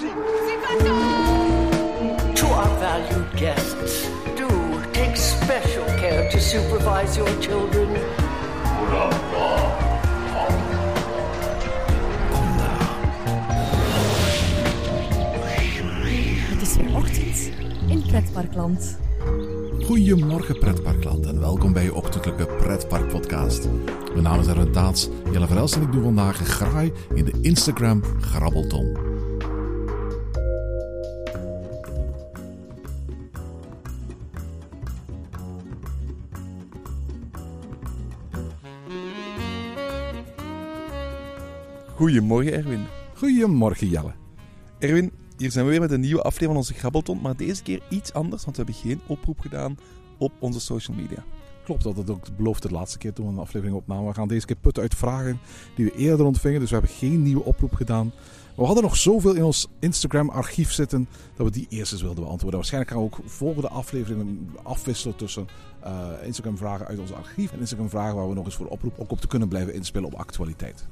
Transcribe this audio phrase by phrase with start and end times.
[0.00, 0.06] To
[2.46, 4.48] our valued guests, do
[4.92, 7.88] take special care to supervise your children.
[16.48, 17.50] Het is weer ochtend
[17.86, 18.98] in Pretparkland.
[19.84, 23.68] Goedemorgen pretparkland en welkom bij je ochtendelijke pretpark podcast.
[24.12, 27.38] Mijn naam is Erwin Taats, Jelle Verels en ik doe vandaag een graai in de
[27.40, 29.09] Instagram Grabbelton.
[42.00, 42.86] Goedemorgen Erwin.
[43.14, 44.12] Goedemorgen Jelle.
[44.78, 47.82] Erwin, hier zijn we weer met een nieuwe aflevering van onze Grabbelton, maar deze keer
[47.90, 49.78] iets anders, want we hebben geen oproep gedaan
[50.18, 51.24] op onze social media.
[51.64, 54.06] Klopt dat het ook beloofd de laatste keer toen we een aflevering opnamen.
[54.06, 55.38] We gaan deze keer putten uit vragen
[55.76, 58.12] die we eerder ontvingen, dus we hebben geen nieuwe oproep gedaan.
[58.56, 62.58] We hadden nog zoveel in ons Instagram-archief zitten dat we die eerst eens wilden beantwoorden.
[62.58, 65.46] Waarschijnlijk gaan we ook volgende afleveringen afwisselen tussen
[65.82, 69.20] eh, Instagram-vragen uit ons archief en Instagram-vragen waar we nog eens voor oproep ook op
[69.20, 70.88] te kunnen blijven inspelen op actualiteit.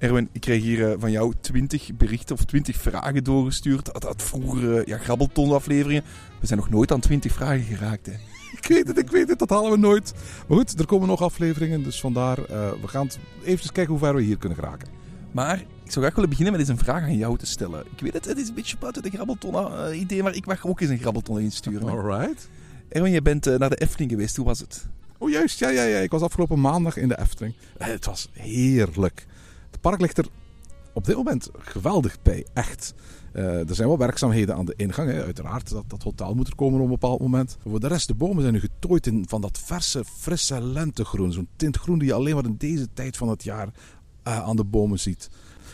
[0.00, 3.84] Erwin, ik kreeg hier eh, van jou 20 berichten of 20 vragen doorgestuurd.
[3.92, 6.02] Dat, dat vroeger eh, ja, Grabbelton-afleveringen.
[6.40, 8.06] We zijn nog nooit aan 20 vragen geraakt.
[8.06, 8.12] Hè.
[8.60, 10.12] Ik weet het, ik weet het, dat halen we nooit.
[10.48, 13.08] Maar goed, er komen nog afleveringen, dus vandaar, eh, we gaan
[13.44, 14.88] even kijken hoe ver we hier kunnen geraken.
[15.32, 17.84] Maar ik zou graag willen beginnen met eens een vraag aan jou te stellen.
[17.96, 20.90] Ik weet het, het is een beetje buiten de Grabbelton-idee, maar ik mag ook eens
[20.90, 21.88] een Grabbelton insturen.
[21.88, 22.48] Alright.
[22.88, 24.36] Erwin, je bent naar de Efteling geweest.
[24.36, 24.86] Hoe was het?
[25.18, 25.98] Oh juist, ja, ja, ja.
[25.98, 27.54] Ik was afgelopen maandag in de Efteling.
[27.78, 29.26] Het was heerlijk.
[29.80, 30.26] Het park ligt er
[30.92, 32.94] op dit moment geweldig bij, echt.
[33.32, 35.70] Eh, er zijn wel werkzaamheden aan de ingang, uiteraard.
[35.70, 37.56] Dat, dat hotel moet er komen op een bepaald moment.
[37.66, 41.32] Voor de rest, de bomen zijn nu getooid in van dat verse, frisse lentegroen.
[41.32, 43.68] Zo'n tintgroen die je alleen maar in deze tijd van het jaar
[44.22, 45.30] eh, aan de bomen ziet.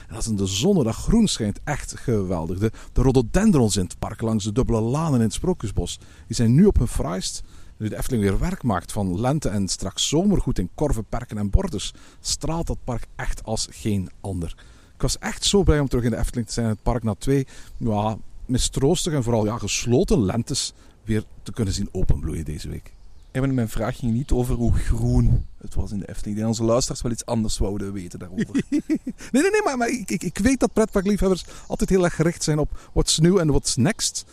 [0.09, 2.59] En als in de zonnedag groen schijnt, echt geweldig.
[2.59, 6.55] De, de rhododendrons in het park langs de dubbele lanen in het Sprookjesbos, die zijn
[6.55, 7.43] nu op hun fraaist.
[7.77, 11.51] Nu de Efteling weer werk maakt van lente en straks zomergoed in korven, perken en
[11.51, 14.55] borders, straalt dat park echt als geen ander.
[14.95, 16.67] Ik was echt zo blij om terug in de Efteling te zijn.
[16.67, 18.17] Het park na twee ja,
[18.47, 20.73] mistroostige en vooral ja, gesloten lentes
[21.05, 22.95] weer te kunnen zien openbloeien deze week.
[23.31, 26.37] Erwin, mijn vraag ging niet over hoe groen het was in de Efteling.
[26.37, 28.65] Ik denk dat onze luisteraars wel iets anders zouden weten daarover.
[29.33, 32.43] Nee, nee, nee, maar, maar ik, ik, ik weet dat pretparkliefhebbers altijd heel erg gericht
[32.43, 34.25] zijn op what's new en what's next.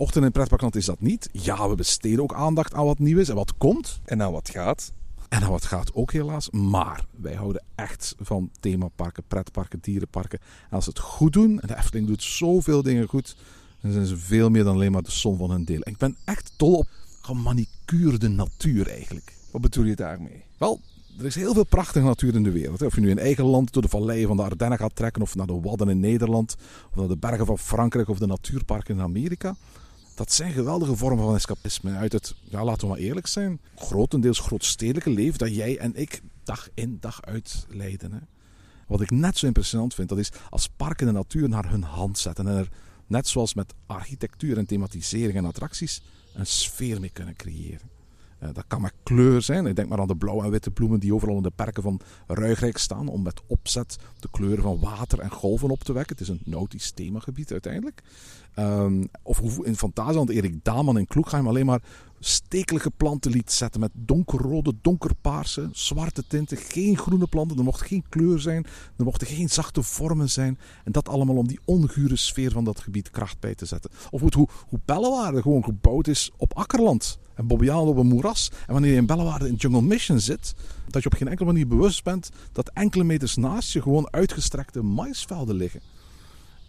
[0.00, 1.28] Ochtend in pretparkland is dat niet.
[1.32, 4.00] Ja, we besteden ook aandacht aan wat nieuw is en wat komt.
[4.04, 4.92] en nou wat gaat?
[5.28, 6.50] En aan wat gaat ook helaas.
[6.50, 10.38] Maar wij houden echt van themaparken, pretparken, dierenparken.
[10.38, 13.36] En als ze het goed doen, en de Efteling doet zoveel dingen goed,
[13.80, 15.80] dan zijn ze veel meer dan alleen maar de som van hun deel.
[15.80, 16.88] En ik ben echt dol op
[17.20, 19.34] gemanicuurde natuur eigenlijk.
[19.50, 20.44] Wat bedoel je daarmee?
[20.58, 20.80] Wel,
[21.18, 22.82] er is heel veel prachtige natuur in de wereld.
[22.82, 25.34] Of je nu in eigen land door de valleien van de Ardennen gaat trekken, of
[25.34, 26.56] naar de Wadden in Nederland,
[26.90, 29.56] of naar de bergen van Frankrijk of de natuurparken in Amerika.
[30.20, 31.96] Dat zijn geweldige vormen van escapisme.
[31.96, 36.22] Uit het, ja, laten we maar eerlijk zijn, grotendeels grootstedelijke leven dat jij en ik
[36.44, 38.12] dag in dag uit leiden.
[38.12, 38.18] Hè.
[38.86, 42.18] Wat ik net zo impressionant vind, dat is als parken de natuur naar hun hand
[42.18, 42.68] zetten en er,
[43.06, 46.02] net zoals met architectuur en thematisering en attracties,
[46.34, 47.90] een sfeer mee kunnen creëren.
[48.40, 49.66] Eh, dat kan met kleur zijn.
[49.66, 52.00] Ik denk maar aan de blauwe en witte bloemen die overal in de perken van
[52.26, 53.08] Ruigrijk staan.
[53.08, 56.16] Om met opzet de kleuren van water en golven op te wekken.
[56.16, 58.02] Het is een nautisch themagebied uiteindelijk.
[58.54, 61.82] Ehm, of hoe in Fantasieland Erik Daman in Kloegheim alleen maar
[62.20, 63.80] stekelige planten liet zetten.
[63.80, 66.56] Met donkerrode, donkerpaarse, zwarte tinten.
[66.56, 67.58] Geen groene planten.
[67.58, 68.66] Er mocht geen kleur zijn.
[68.96, 70.58] Er mochten geen zachte vormen zijn.
[70.84, 73.90] En dat allemaal om die ongure sfeer van dat gebied kracht bij te zetten.
[74.10, 77.18] Of hoe, hoe Bellewaarde gewoon gebouwd is op akkerland.
[77.34, 78.50] En Bobbejaanland op een moeras.
[78.66, 80.54] En wanneer je in Bellewaarde in Jungle Mission zit,
[80.88, 84.82] dat je op geen enkele manier bewust bent dat enkele meters naast je gewoon uitgestrekte
[84.82, 85.80] maisvelden liggen.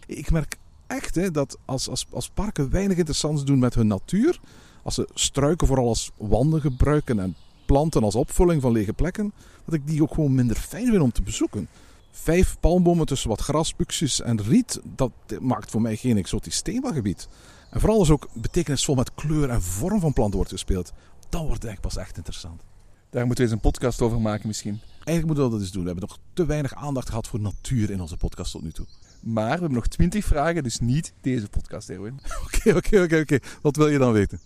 [0.06, 0.56] Ik merk
[0.92, 4.40] echt hè, dat als, als, als parken weinig interessants doen met hun natuur,
[4.82, 7.36] als ze struiken vooral als wanden gebruiken en
[7.66, 9.32] planten als opvulling van lege plekken,
[9.64, 11.68] dat ik die ook gewoon minder fijn vind om te bezoeken.
[12.10, 17.28] Vijf palmbomen tussen wat grasbuksjes en riet, dat maakt voor mij geen exotisch themagebied.
[17.70, 20.92] En vooral als ook betekenisvol met kleur en vorm van planten wordt gespeeld,
[21.28, 22.62] dan wordt het eigenlijk pas echt interessant.
[23.10, 24.80] Daar moeten we eens een podcast over maken misschien.
[24.92, 25.82] Eigenlijk moeten we dat eens doen.
[25.82, 28.86] We hebben nog te weinig aandacht gehad voor natuur in onze podcast tot nu toe.
[29.22, 32.20] Maar we hebben nog 20 vragen, dus niet deze podcast, Erwin.
[32.44, 33.38] Oké, oké, oké, oké.
[33.62, 34.40] Wat wil je dan weten?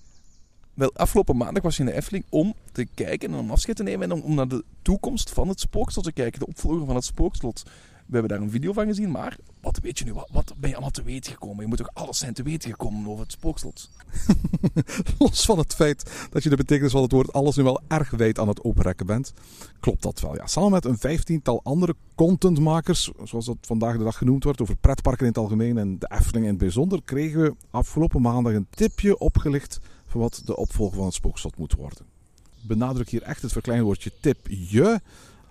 [0.74, 3.82] Wel, afgelopen maandag was je in de Efteling om te kijken en om afscheid te
[3.82, 6.94] nemen en om, om naar de toekomst van het spookslot te kijken, de opvolger van
[6.94, 7.62] het spookslot.
[8.06, 9.36] We hebben daar een video van gezien, maar
[9.66, 10.12] wat weet je nu?
[10.12, 11.60] Wat, ben je allemaal te weten gekomen?
[11.60, 13.90] Je moet toch alles zijn te weten gekomen over het spookslot?
[15.18, 18.10] Los van het feit dat je de betekenis van het woord alles nu wel erg
[18.10, 19.32] wijd aan het openrekken bent,
[19.80, 20.34] klopt dat wel.
[20.34, 20.46] Ja.
[20.46, 25.22] Samen met een vijftiental andere contentmakers, zoals dat vandaag de dag genoemd wordt, over pretparken
[25.22, 29.18] in het algemeen en de Efteling in het bijzonder, kregen we afgelopen maandag een tipje
[29.18, 32.06] opgelicht van wat de opvolger van het spookslot moet worden.
[32.62, 35.00] Benadruk hier echt het verkleinwoordje tipje.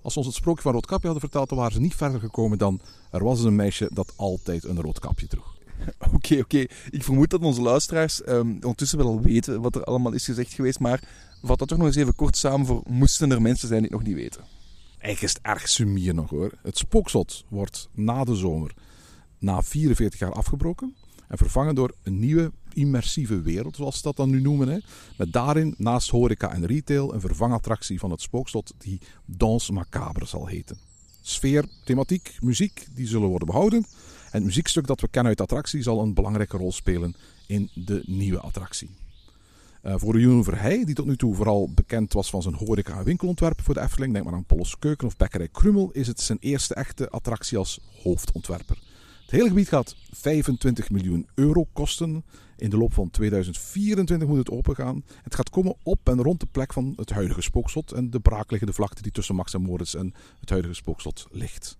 [0.05, 2.57] Als ze ons het sprookje van Roodkapje hadden verteld, dan waren ze niet verder gekomen
[2.57, 2.81] dan
[3.11, 5.55] er was een meisje dat altijd een rood kapje droeg.
[6.13, 6.65] Oké, oké.
[6.89, 10.53] Ik vermoed dat onze luisteraars ehm, ondertussen wel al weten wat er allemaal is gezegd
[10.53, 10.79] geweest.
[10.79, 11.03] Maar
[11.43, 13.99] vat dat toch nog eens even kort samen voor moesten er mensen zijn die het
[13.99, 14.41] nog niet weten.
[14.89, 16.51] Eigenlijk is het erg sumier nog hoor.
[16.63, 18.73] Het spookslot wordt na de zomer,
[19.39, 20.95] na 44 jaar afgebroken.
[21.27, 24.67] En vervangen door een nieuwe immersieve wereld, zoals ze dat dan nu noemen.
[24.67, 24.77] Hè.
[25.17, 30.47] Met daarin, naast horeca en retail, een vervangattractie van het spookslot die Danse Macabre zal
[30.47, 30.77] heten.
[31.21, 33.79] Sfeer, thematiek, muziek, die zullen worden behouden.
[33.79, 37.15] En het muziekstuk dat we kennen uit de attractie zal een belangrijke rol spelen
[37.47, 38.89] in de nieuwe attractie.
[39.83, 43.03] Uh, voor Jeroen Verheij, die tot nu toe vooral bekend was van zijn horeca- en
[43.03, 46.37] winkelontwerpen voor de Efteling, denk maar aan Polles Keuken of Bekkerij Krummel, is het zijn
[46.41, 48.77] eerste echte attractie als hoofdontwerper.
[49.21, 52.23] Het hele gebied gaat 25 miljoen euro kosten.
[52.57, 55.03] In de loop van 2024 moet het opengaan.
[55.23, 58.73] Het gaat komen op en rond de plek van het huidige spookslot en de braakliggende
[58.73, 61.77] vlakte die tussen Max en Moritz en het huidige spookslot ligt.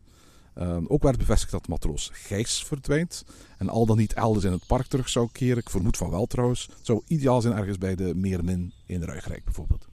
[0.57, 3.25] Uh, ook werd bevestigd dat matroos Gijs verdwijnt
[3.57, 5.57] en al dan niet elders in het park terug zou keren.
[5.57, 6.69] Ik vermoed van wel trouwens.
[6.78, 9.88] Het zou ideaal zijn ergens bij de Meermin in Ruigrijk bijvoorbeeld.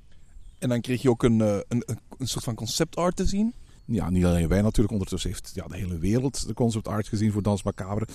[0.59, 3.55] En dan kreeg je ook een, een, een, een soort van concept art te zien
[3.85, 4.93] ja, niet alleen wij natuurlijk.
[4.93, 8.07] Ondertussen heeft ja, de hele wereld de concept art gezien voor Dans Macabre.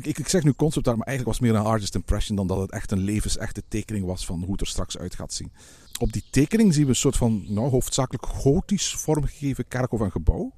[0.00, 2.46] Ik, ik zeg nu concept art, maar eigenlijk was het meer een artist impression dan
[2.46, 5.52] dat het echt een levensechte tekening was van hoe het er straks uit gaat zien.
[5.98, 10.52] Op die tekening zien we een soort van nou, hoofdzakelijk gotisch vormgegeven kerkhof en gebouw.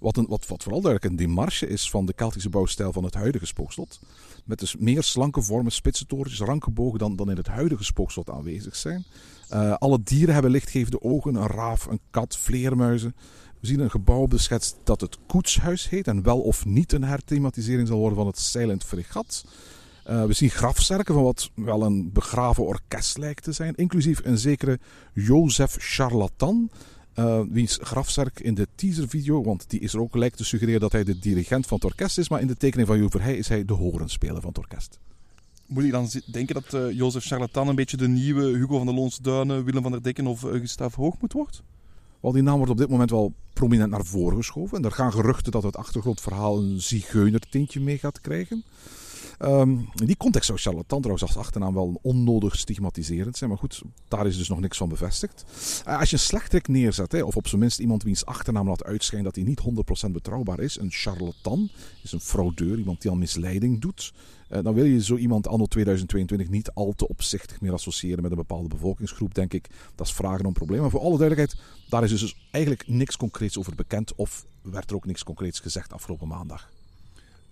[0.00, 3.14] Wat, een, wat, wat vooral duidelijk een demarche is van de Keltische bouwstijl van het
[3.14, 4.00] huidige spookslot.
[4.44, 8.76] Met dus meer slanke vormen, spitse torens, rankgebogen dan, dan in het huidige spookslot aanwezig
[8.76, 9.04] zijn.
[9.50, 13.14] Uh, alle dieren hebben lichtgevende ogen, een raaf, een kat, vleermuizen.
[13.62, 17.88] We zien een gebouw beschetst dat het koetshuis heet en wel of niet een herthematisering
[17.88, 19.44] zal worden van het Silent Fregat.
[20.10, 24.38] Uh, we zien grafzerken van wat wel een begraven orkest lijkt te zijn, inclusief een
[24.38, 24.78] zekere
[25.12, 26.70] Jozef Charlatan.
[27.14, 30.92] Uh, wiens grafzerk in de teaservideo, want die is er ook, lijkt te suggereren dat
[30.92, 33.48] hij de dirigent van het orkest is, maar in de tekening van Jover Heij is
[33.48, 34.98] hij de horenspeler van het orkest.
[35.66, 38.94] Moet je dan denken dat uh, Jozef Charlatan een beetje de nieuwe Hugo van der
[38.94, 41.62] Loonse Duinen, Willem van der Dekken of uh, Gustav Hoogmoed wordt?
[42.22, 44.78] Wel, die naam wordt op dit moment wel prominent naar voren geschoven.
[44.78, 48.64] En er gaan geruchten dat het achtergrondverhaal een zigeunertintje mee gaat krijgen.
[49.42, 53.50] In die context zou charlatan trouwens als achternaam wel onnodig stigmatiserend zijn.
[53.50, 55.44] Maar goed, daar is dus nog niks van bevestigd.
[55.88, 59.24] Uh, als je een slechterik neerzet, of op zijn minst iemand wiens achternaam laat uitschijnen
[59.32, 60.78] dat hij niet 100% betrouwbaar is.
[60.78, 61.70] Een charlatan
[62.02, 64.12] is een fraudeur, iemand die al misleiding doet.
[64.50, 68.30] Uh, dan wil je zo iemand anno 2022 niet al te opzichtig meer associëren met
[68.30, 69.68] een bepaalde bevolkingsgroep, denk ik.
[69.94, 70.82] Dat is vragen om problemen.
[70.82, 74.14] Maar voor alle duidelijkheid, daar is dus eigenlijk niks concreets over bekend.
[74.14, 76.71] Of werd er ook niks concreets gezegd afgelopen maandag.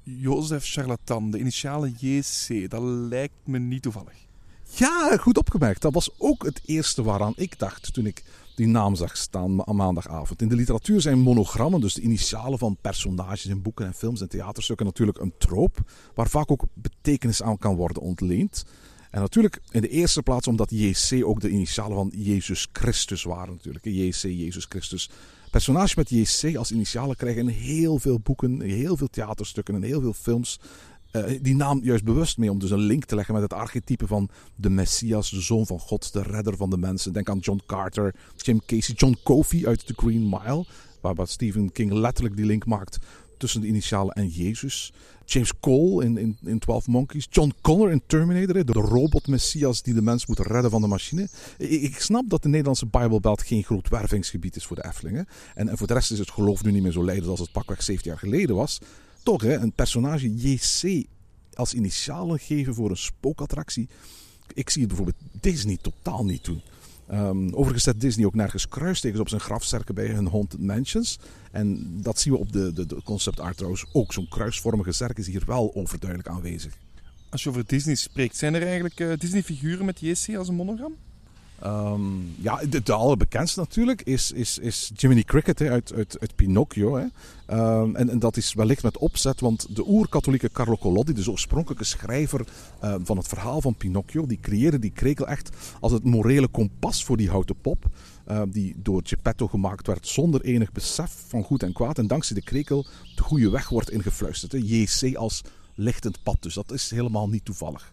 [0.03, 4.29] Jozef Charlatan, de initiale JC, dat lijkt me niet toevallig.
[4.77, 5.83] Ja, goed opgemerkt.
[5.83, 8.25] Dat was ook het eerste waaraan ik dacht toen ik
[8.55, 10.43] die naam zag staan aan maandagavond.
[10.43, 14.29] In de literatuur zijn monogrammen, dus de initialen van personages in boeken en films en
[14.29, 15.79] theaterstukken, natuurlijk een troop,
[16.15, 18.65] waar vaak ook betekenis aan kan worden ontleend.
[19.11, 23.55] En natuurlijk in de eerste plaats omdat JC ook de initialen van Jezus Christus waren
[23.55, 23.85] natuurlijk.
[23.85, 25.11] JC, Jezus Christus.
[25.51, 30.01] Personages met JC als initialen krijgen in heel veel boeken, heel veel theaterstukken en heel
[30.01, 30.61] veel films
[31.13, 34.07] uh, die naam juist bewust mee om dus een link te leggen met het archetype
[34.07, 37.13] van de Messias, de zoon van God, de redder van de mensen.
[37.13, 40.65] Denk aan John Carter, Jim Casey, John Kofi uit The Green Mile,
[41.01, 42.99] waar Stephen King letterlijk die link maakt
[43.39, 44.93] tussen de initialen en Jezus.
[45.33, 47.27] James Cole in, in, in 12 Monkeys.
[47.31, 51.29] John Connor in Terminator, de robot-messias die de mens moet redden van de machine.
[51.59, 55.27] Ik, snap dat de Nederlandse Bijbelbelt geen groot wervingsgebied is voor de Eftelingen.
[55.55, 57.53] En, en voor de rest is het geloof nu niet meer zo leidend als het
[57.53, 58.79] pakweg 70 jaar geleden was.
[59.23, 61.07] Toch, hè, een personage JC
[61.55, 63.89] als initialen geven voor een spookattractie.
[64.55, 66.63] Ik zie het bijvoorbeeld Disney totaal niet doen.
[67.13, 71.19] Um, overigens zet Disney ook nergens kruistekens op zijn grafzerken bij hun Haunted Mansions.
[71.51, 74.13] En dat zien we op de, de, de concept art trouwens ook.
[74.13, 76.75] Zo'n kruisvormige zerk is hier wel overduidelijk aanwezig.
[77.31, 80.95] Als je over Disney spreekt, zijn er eigenlijk uh, Disney-figuren met JC als een monogram?
[81.61, 82.03] Ehm,
[82.39, 86.97] ja, de, allerbekendste natuurlijk is, is, is Jiminy Cricket uit, uit, Pinocchio.
[86.97, 87.05] Hè.
[87.47, 91.85] Ehm, en, en dat is wellicht met opzet, want de oer-katholieke Carlo Collodi, de oorspronkelijke
[91.85, 92.47] schrijver
[92.81, 95.51] eh, van het verhaal van Pinocchio, die creëerde die krekel echt
[95.81, 97.85] als het morele kompas voor die houten pop.
[98.49, 101.99] die door Geppetto gemaakt werd zonder enig besef van goed en kwaad.
[101.99, 104.53] En dankzij de krekel de goede weg wordt ingefluisterd.
[104.53, 104.59] Hè.
[104.63, 105.43] JC als
[105.75, 107.93] lichtend pad, dus dat is helemaal niet toevallig.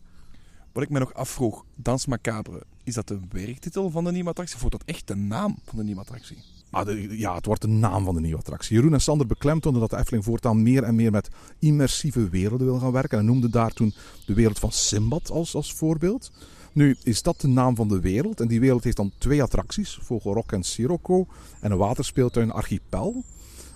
[0.77, 4.55] Wat ik me nog afvroeg, Dans Macabre, is dat de werktitel van de nieuwe attractie?
[4.55, 6.37] Of wordt dat echt de naam van de nieuwe attractie?
[6.69, 8.75] Ah, ja, het wordt de naam van de nieuwe attractie.
[8.75, 11.29] Jeroen en Sander beklemtoonden dat de Efteling voortaan meer en meer met
[11.59, 13.17] immersieve werelden wil gaan werken.
[13.17, 13.93] En noemde daar toen
[14.25, 16.31] de wereld van Simbad als, als voorbeeld.
[16.71, 18.39] Nu is dat de naam van de wereld.
[18.39, 21.27] En die wereld heeft dan twee attracties, Vogelrok en Sirocco.
[21.61, 23.23] En een waterspeeltuin Archipel.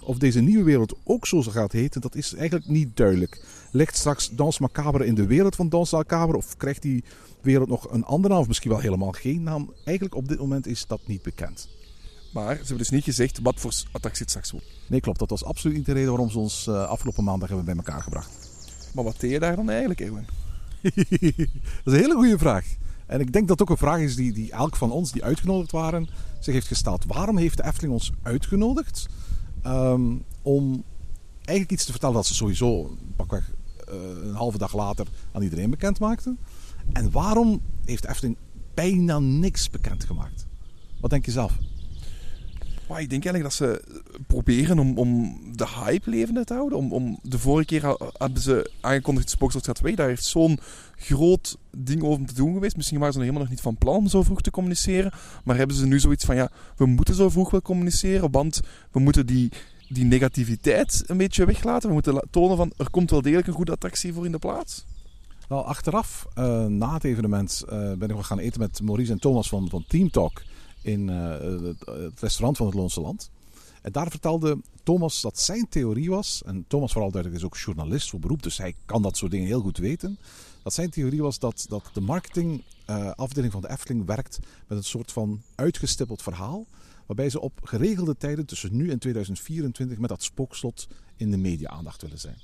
[0.04, 3.44] Of deze nieuwe wereld ook zo gaat heten, dat is eigenlijk niet duidelijk.
[3.72, 6.38] Ligt straks Dans Macabre in de wereld van Dans Macabre?
[6.38, 7.04] Of krijgt die
[7.42, 8.42] wereld nog een andere naam?
[8.42, 9.74] Of misschien wel helemaal geen naam?
[9.86, 11.70] Eigenlijk op dit moment is dat niet bekend.
[12.34, 14.66] Maar ze hebben dus niet gezegd wat voor attractie het straks wordt.
[14.88, 15.20] Nee, klopt.
[15.20, 18.02] Dat was absoluut niet de reden waarom ze ons eh, afgelopen maandag hebben bij elkaar
[18.02, 18.50] gebracht.
[18.94, 20.26] Maar wat deed je daar dan eigenlijk, Erwin?
[21.84, 22.66] dat is een hele goede vraag.
[23.06, 25.24] En ik denk dat het ook een vraag is die, die elk van ons die
[25.24, 26.08] uitgenodigd waren
[26.40, 27.06] zich heeft gesteld.
[27.06, 29.08] Waarom heeft de Efteling ons uitgenodigd
[29.62, 30.84] Ehm, om
[31.36, 33.52] eigenlijk iets te vertellen dat ze sowieso pakweg
[33.88, 36.40] eh, een halve dag later aan iedereen bekend maakten?
[36.94, 38.38] En waarom heeft Efteling
[38.74, 40.48] bijna niks bekendgemaakt?
[41.00, 41.58] Wat denk je zelf?
[43.00, 43.84] Ik denk eigenlijk dat ze
[44.28, 46.78] proberen om, om de hype levende te houden.
[46.78, 49.96] Om, om de vorige keer hebben ze aangekondigd Spookslot gaat weg.
[49.96, 50.60] Daar heeft zo'n
[50.96, 52.76] groot ding over te doen geweest.
[52.76, 55.12] Misschien waren ze nog helemaal nog niet van plan om zo vroeg te communiceren.
[55.44, 58.32] Maar hebben ze nu zoiets van, ja, we moeten zo vroeg wel communiceren.
[58.32, 59.52] Want we moeten die,
[59.90, 61.88] die negativiteit een beetje weglaten.
[61.88, 64.86] We moeten tonen van, er komt wel degelijk een goede attractie voor in de plaats.
[65.48, 69.20] Wel, achteraf, eh, na het evenement, eh, ben ik nog gaan eten met Maurice en
[69.20, 70.42] Thomas van, van Team Talk
[70.82, 73.32] in eh, het, het restaurant van het Loonse Land.
[73.82, 78.10] En daar vertelde Thomas dat zijn theorie was, en Thomas vooral duidelijk is ook journalist
[78.10, 80.18] voor beroep, dus hij kan dat soort dingen heel goed weten.
[80.64, 85.12] Dat zijn theorie was dat, dat de marketingafdeling van de Efteling werkt met een soort
[85.12, 86.66] van uitgestippeld verhaal.
[87.06, 91.70] Waarbij ze op geregelde tijden tussen nu en 2024 met dat spookslot in de media
[91.70, 92.38] aandacht willen zijn.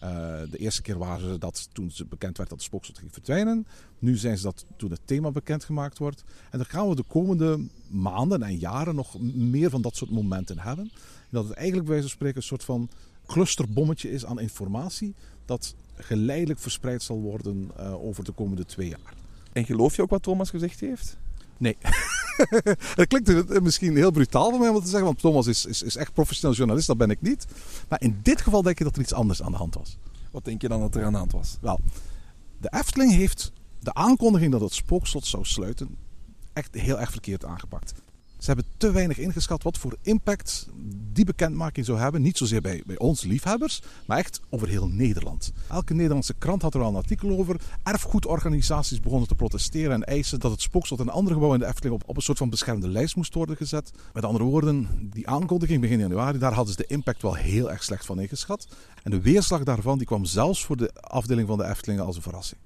[0.00, 3.12] Eh, de eerste keer waren ze dat toen ze bekend werd dat de spookslot ging
[3.12, 3.66] verdwijnen.
[3.98, 6.24] Nu zijn ze dat toen het thema bekendgemaakt wordt.
[6.50, 10.58] En dan gaan we de komende maanden en jaren nog meer van dat soort momenten
[10.58, 10.84] hebben.
[10.94, 12.88] En dat het eigenlijk bij wijze van spreken een soort van
[13.26, 15.14] clusterbommetje is aan informatie
[15.44, 19.14] dat geleidelijk verspreid zal worden eh, over de komende twee jaar.
[19.52, 21.18] En geloof je ook wat Thomas gezegd heeft?
[21.60, 21.76] Nee.
[22.94, 25.96] dat klinkt misschien heel brutaal van mij om te zeggen, want Thomas is, is, is
[25.96, 27.46] echt professioneel journalist, dat ben ik niet.
[27.88, 29.98] Maar in dit geval denk ik dat er iets anders aan de hand was.
[30.30, 31.58] Wat denk je dan dat er aan de hand was?
[31.60, 31.80] Wel,
[32.58, 35.96] de Efteling heeft de aankondiging dat het spookslot zou sluiten
[36.52, 37.92] echt heel erg verkeerd aangepakt.
[38.40, 40.68] Ze hebben te weinig ingeschat wat voor impact
[41.12, 42.22] die bekendmaking zou hebben.
[42.22, 45.52] Niet zozeer bij, bij ons liefhebbers, maar echt over heel Nederland.
[45.68, 47.60] Elke Nederlandse krant had er al een artikel over.
[47.82, 51.94] Erfgoedorganisaties begonnen te protesteren en eisen dat het spookslot en andere gebouwen in de Efteling
[51.94, 53.92] op, op een soort van beschermde lijst moest worden gezet.
[54.12, 57.82] Met andere woorden, die aankondiging begin januari, daar hadden ze de impact wel heel erg
[57.82, 58.68] slecht van ingeschat.
[59.02, 62.22] En de weerslag daarvan die kwam zelfs voor de afdeling van de Efteling als een
[62.22, 62.60] verrassing.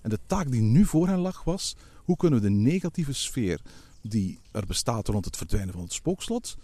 [0.00, 3.60] En de taak die nu voor hen lag was, hoe kunnen we de negatieve sfeer
[4.02, 6.56] die er bestaat rond het verdwijnen van het spookslot,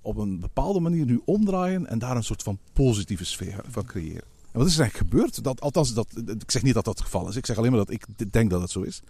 [0.00, 4.32] op een bepaalde manier nu omdraaien en daar een soort van positieve sfeer van creëren.
[4.54, 5.44] En wat is er eigenlijk gebeurd?
[5.44, 7.36] Dat, althans, dat, ik zeg niet dat dat het geval is.
[7.36, 9.02] Ik zeg alleen maar dat ik denk dat het zo is.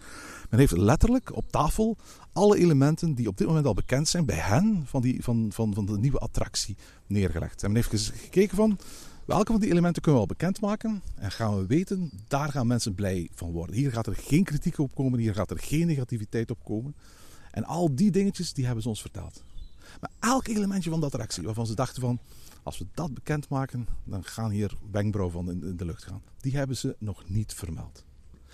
[0.49, 1.97] Men heeft letterlijk op tafel
[2.33, 5.73] alle elementen die op dit moment al bekend zijn bij hen van, die, van, van,
[5.73, 6.75] van de nieuwe attractie
[7.07, 7.63] neergelegd.
[7.63, 8.77] En men heeft gekeken van
[9.25, 12.95] welke van die elementen kunnen we al bekendmaken en gaan we weten, daar gaan mensen
[12.95, 13.75] blij van worden.
[13.75, 16.95] Hier gaat er geen kritiek op komen, hier gaat er geen negativiteit op komen.
[17.55, 19.43] En al die dingetjes, die hebben ze ons verteld.
[20.01, 22.19] Maar elk elementje van de attractie, waarvan ze dachten van,
[22.63, 26.21] als we dat bekendmaken, dan gaan hier wenkbrauwen van in de lucht gaan.
[26.39, 28.03] Die hebben ze nog niet vermeld.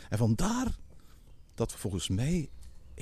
[0.10, 0.78] En vandaar
[1.54, 2.50] dat we volgens mij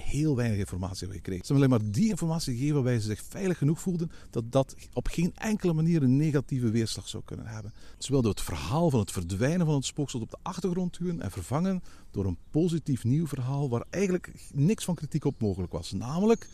[0.01, 1.45] heel weinig informatie hebben gekregen.
[1.45, 4.75] Ze hebben alleen maar die informatie gegeven waarbij ze zich veilig genoeg voelden dat dat
[4.93, 7.73] op geen enkele manier een negatieve weerslag zou kunnen hebben.
[7.97, 11.31] Ze wilden het verhaal van het verdwijnen van het spookslot op de achtergrond duwen en
[11.31, 15.91] vervangen door een positief nieuw verhaal waar eigenlijk niks van kritiek op mogelijk was.
[15.91, 16.47] Namelijk,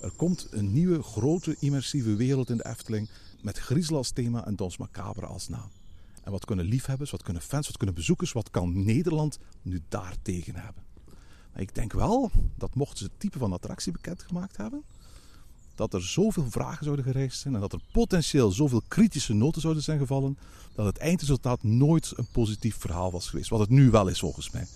[0.00, 3.08] er komt een nieuwe grote immersieve wereld in de Efteling
[3.42, 5.70] met griezel als thema en Dons Macabre als naam.
[6.22, 10.54] En wat kunnen liefhebbers, wat kunnen fans, wat kunnen bezoekers, wat kan Nederland nu daartegen
[10.54, 10.82] hebben?
[11.56, 14.82] Ik denk wel dat mochten ze het type van attractie bekendgemaakt hebben,
[15.74, 19.82] dat er zoveel vragen zouden gereisd zijn en dat er potentieel zoveel kritische noten zouden
[19.82, 20.38] zijn gevallen,
[20.74, 23.50] dat het eindresultaat nooit een positief verhaal was geweest.
[23.50, 24.66] Wat het nu wel is volgens mij.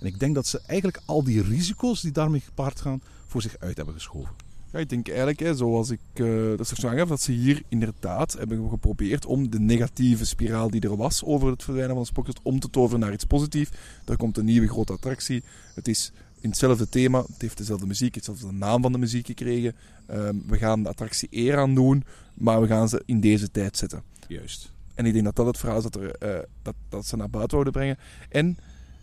[0.00, 3.58] En ik denk dat ze eigenlijk al die risico's die daarmee gepaard gaan, voor zich
[3.58, 4.47] uit hebben geschoven.
[4.72, 8.32] Ja, ik denk eigenlijk, hè, zoals ik uh, dat straks aangaf, dat ze hier inderdaad
[8.32, 12.40] hebben geprobeerd om de negatieve spiraal die er was over het verdwijnen van de spookslot
[12.42, 13.70] om te toveren naar iets positiefs.
[14.04, 15.42] Er komt een nieuwe grote attractie.
[15.74, 19.74] Het is in hetzelfde thema, het heeft dezelfde muziek, hetzelfde naam van de muziek gekregen.
[20.10, 23.76] Uh, we gaan de attractie eer aan doen, maar we gaan ze in deze tijd
[23.76, 24.02] zetten.
[24.26, 24.72] Juist.
[24.94, 27.30] En ik denk dat dat het verhaal is dat, er, uh, dat, dat ze naar
[27.30, 27.98] buiten wilden brengen.
[28.28, 28.58] En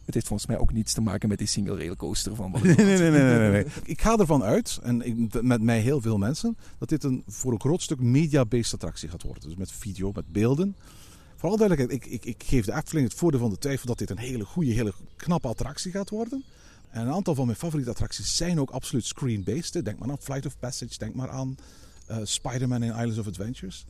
[0.06, 2.52] het heeft volgens mij ook niets te maken met die single rail coaster van.
[2.64, 3.66] Nee, nee, nee, nee, nee, nee.
[3.84, 7.52] Ik ga ervan uit, en ik, met mij heel veel mensen, dat dit een voor
[7.52, 9.44] een groot stuk media-based attractie gaat worden.
[9.44, 10.76] Dus met video, met beelden.
[11.36, 14.10] Vooral duidelijkheid, ik, ik, ik geef de Efteling het voordeel van de twijfel dat dit
[14.10, 16.44] een hele goede, hele knappe attractie gaat worden.
[16.90, 19.86] En een aantal van mijn favoriete attracties zijn ook absoluut screen-based.
[19.86, 21.58] Denk maar aan Flight of Passage, denk maar aan
[22.12, 23.86] uh, Spider-Man in Islands of Adventures.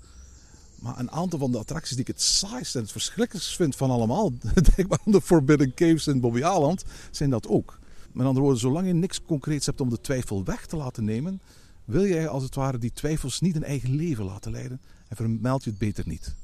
[0.79, 3.89] Maar een aantal van de attracties die ik het saaiste en het verschrikkelijkst vind van
[3.89, 4.31] allemaal,
[4.75, 7.79] denk maar aan de Forbidden Caves in Bobby Aland, zijn dat ook.
[8.11, 11.41] Met andere woorden, zolang je niks concreets hebt om de twijfel weg te laten nemen,
[11.85, 15.63] wil jij als het ware die twijfels niet een eigen leven laten leiden en vermeld
[15.63, 16.35] je het beter niet.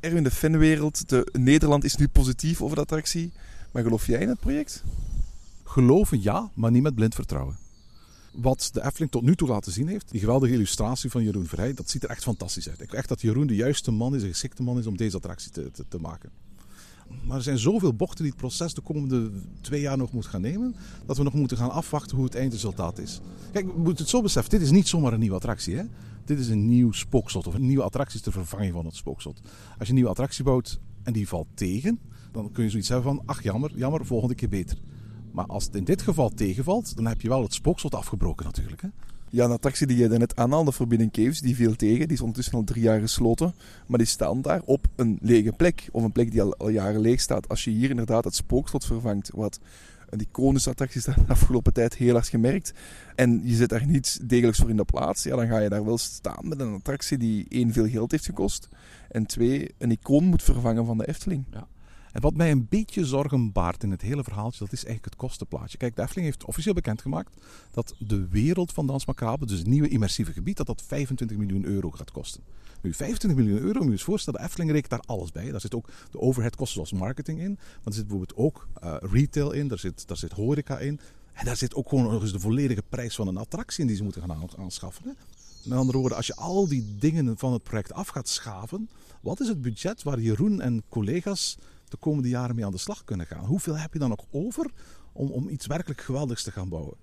[0.00, 3.32] Erwin, de fanwereld, de Nederland is nu positief over de attractie.
[3.72, 4.84] Maar geloof jij in het project?
[5.64, 7.56] Geloven ja, maar niet met blind vertrouwen.
[8.32, 11.74] Wat de Efteling tot nu toe laten zien heeft, die geweldige illustratie van Jeroen Verheij,
[11.74, 12.80] dat ziet er echt fantastisch uit.
[12.80, 15.16] Ik denk echt dat Jeroen de juiste man is, de geschikte man is om deze
[15.16, 16.30] attractie te, te, maken.
[17.26, 19.30] Maar er zijn zoveel bochten die het proces de komende
[19.60, 20.74] twee jaar nog moet gaan nemen,
[21.06, 23.20] dat we nog moeten gaan afwachten hoe het eindresultaat is.
[23.52, 25.76] Kijk, we moeten het zo beseffen, dit is niet zomaar een nieuwe attractie.
[25.76, 25.84] Hè?
[26.24, 29.40] Dit is een nieuw spookslot of een nieuwe attractie ter vervanging van het spookslot.
[29.44, 32.00] Als je een nieuwe attractie bouwt en die valt tegen,
[32.32, 34.78] dan kun je zoiets hebben van, ach jammer, jammer, volgende keer beter.
[35.38, 38.82] Maar als het in dit geval tegenvalt, dan heb je wel het spookslot afgebroken natuurlijk.
[38.82, 38.88] Hè?
[39.30, 42.06] Ja, een attractie die je net aanhaalde, Forbidden Caves, die viel tegen.
[42.06, 43.54] Die is ondertussen al drie jaar gesloten.
[43.86, 45.88] Maar die staan daar op een lege plek.
[45.92, 47.48] Of een plek die al, al jaren leeg staat.
[47.48, 49.60] Als je hier inderdaad het spookslot vervangt, wat
[50.10, 52.72] een iconische attractie is de afgelopen tijd heel erg gemerkt.
[53.14, 55.22] En je zet daar niets degelijks voor in de plaats.
[55.22, 58.24] Ja, dan ga je daar wel staan met een attractie die één, veel geld heeft
[58.24, 58.68] gekost.
[59.10, 61.44] En twee, een icoon moet vervangen van de Efteling.
[61.50, 61.66] Ja.
[62.12, 65.16] En wat mij een beetje zorgen baart in het hele verhaaltje, dat is eigenlijk het
[65.16, 65.78] kostenplaatje.
[65.78, 67.34] Kijk, de Efteling heeft officieel bekendgemaakt
[67.70, 71.64] dat de wereld van Dans Macabre, dus het nieuwe immersieve gebied, dat dat 25 miljoen
[71.64, 72.42] euro gaat kosten.
[72.80, 75.50] Nu, 25 miljoen euro, moet je eens voorstellen, de Efteling rekent daar alles bij.
[75.50, 77.52] Daar zit ook de overheadkosten zoals marketing in.
[77.58, 81.00] Maar er zit bijvoorbeeld ook uh, retail in, daar zit, daar zit horeca in.
[81.32, 83.96] En daar zit ook gewoon nog eens de volledige prijs van een attractie in die
[83.96, 85.16] ze moeten gaan aanschaffen.
[85.64, 88.88] Met andere woorden, als je al die dingen van het project af gaat schaven,
[89.20, 91.58] wat is het budget waar Jeroen en collega's
[91.90, 93.44] de komende jaren mee aan de slag kunnen gaan.
[93.44, 94.70] Hoeveel heb je dan nog over
[95.12, 96.96] om, om iets werkelijk geweldigs te gaan bouwen?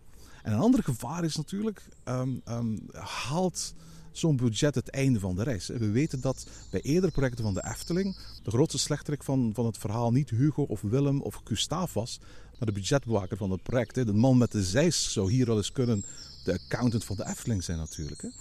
[0.43, 2.87] En een ander gevaar is natuurlijk, um, um,
[3.27, 3.73] haalt
[4.11, 5.67] zo'n budget het einde van de reis.
[5.67, 9.77] We weten dat bij eerdere projecten van de Efteling de grootste slechterik van, van het
[9.77, 12.19] verhaal niet Hugo of Willem of Gustav was,
[12.59, 13.95] maar de budgetbewaker van het project.
[13.95, 16.05] De man met de zeis zou hier wel eens kunnen
[16.43, 18.31] de accountant van de Efteling zijn natuurlijk.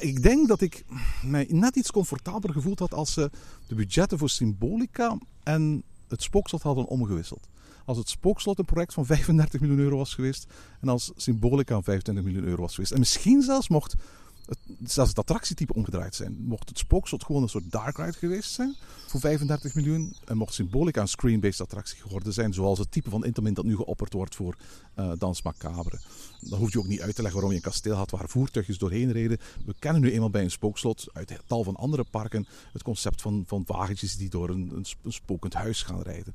[0.00, 0.84] Ik denk dat ik
[1.22, 3.30] mij net iets comfortabeler gevoeld had als ze
[3.66, 7.48] de budgetten voor Symbolica en het spookslot hadden omgewisseld.
[7.84, 10.46] Als het spookslot een project van 35 miljoen euro was geweest
[10.80, 12.92] en als Symbolica 25 miljoen euro was geweest.
[12.92, 13.94] En misschien zelfs mocht
[14.46, 16.36] het, zelfs het attractietype omgedraaid zijn.
[16.38, 18.76] Mocht het spookslot gewoon een soort dark ride geweest zijn
[19.06, 20.16] voor 35 miljoen.
[20.24, 22.52] En mocht Symbolica een screen-based attractie geworden zijn.
[22.52, 24.56] Zoals het type van Intamin dat nu geopperd wordt voor
[24.98, 26.00] uh, Dans Macabre.
[26.40, 28.78] Dan hoef je ook niet uit te leggen waarom je een kasteel had waar voertuigjes
[28.78, 29.38] doorheen reden.
[29.64, 33.44] We kennen nu eenmaal bij een spookslot uit tal van andere parken het concept van,
[33.46, 36.34] van wagentjes die door een, een, een spokend huis gaan rijden.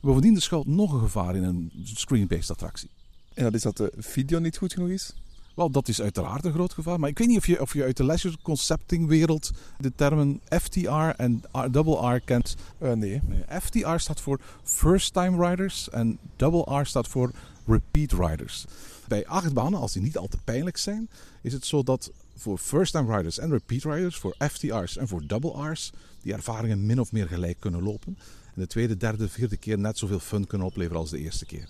[0.00, 2.90] Bovendien er schuilt nog een gevaar in een screen-based attractie.
[3.34, 5.14] En dat is dat de video niet goed genoeg is?
[5.54, 7.00] Wel, dat is uiteraard een groot gevaar.
[7.00, 10.40] Maar ik weet niet of je, of je uit de leisure concepting wereld de termen
[10.48, 12.56] FTR en double R kent.
[12.78, 13.20] Uh, nee.
[13.24, 13.60] nee.
[13.60, 17.32] FTR staat voor First Time Riders en double R staat voor
[17.66, 18.64] Repeat Riders.
[19.08, 21.08] Bij achtbanen, als die niet al te pijnlijk zijn,
[21.42, 25.26] is het zo dat voor First Time Riders en Repeat Riders, voor FTR's en voor
[25.26, 28.18] double R's, die ervaringen min of meer gelijk kunnen lopen.
[28.54, 31.68] En de tweede, derde, vierde keer net zoveel fun kunnen opleveren als de eerste keer.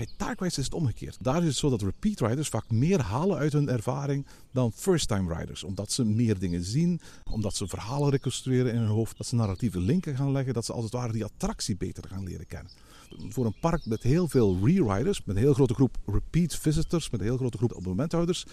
[0.00, 1.16] Bij Dark is het omgekeerd.
[1.20, 5.34] Daar is het zo dat repeat riders vaak meer halen uit hun ervaring dan first-time
[5.34, 5.64] riders.
[5.64, 9.80] Omdat ze meer dingen zien, omdat ze verhalen reconstrueren in hun hoofd, dat ze narratieve
[9.80, 12.72] linken gaan leggen, dat ze als het ware die attractie beter gaan leren kennen.
[13.28, 17.20] Voor een park met heel veel re-riders, met een heel grote groep repeat visitors, met
[17.20, 18.46] een heel grote groep abonnementhouders,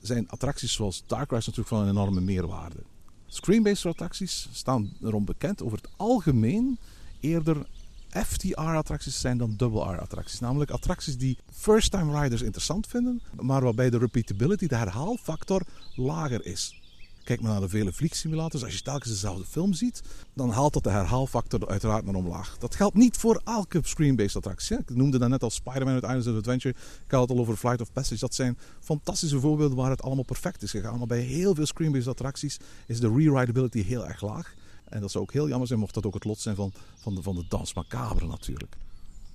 [0.00, 2.82] zijn attracties zoals Dark Rise natuurlijk van een enorme meerwaarde.
[3.26, 6.78] Screen-based attracties staan erom bekend over het algemeen
[7.20, 7.66] eerder
[8.12, 10.40] FTR-attracties zijn dan double R-attracties.
[10.40, 15.62] Namelijk attracties die first-time riders interessant vinden, maar waarbij de repeatability, de herhaalfactor,
[15.94, 16.80] lager is.
[17.24, 18.64] Kijk maar naar de vele vliegsimulators.
[18.64, 20.02] Als je telkens dezelfde film ziet,
[20.34, 22.58] dan haalt dat de herhaalfactor uiteraard naar omlaag.
[22.58, 24.78] Dat geldt niet voor elke screen-based attractie.
[24.78, 26.74] Ik noemde dat net al Spider-Man uit Islands of Adventure.
[27.04, 28.20] Ik had het al over Flight of Passage.
[28.20, 30.98] Dat zijn fantastische voorbeelden waar het allemaal perfect is gegaan.
[30.98, 34.54] Maar bij heel veel screen-based attracties is de rewritability heel erg laag.
[34.92, 37.14] En dat zou ook heel jammer zijn mocht dat ook het lot zijn van, van,
[37.14, 38.76] de, van de Dans Macabre natuurlijk.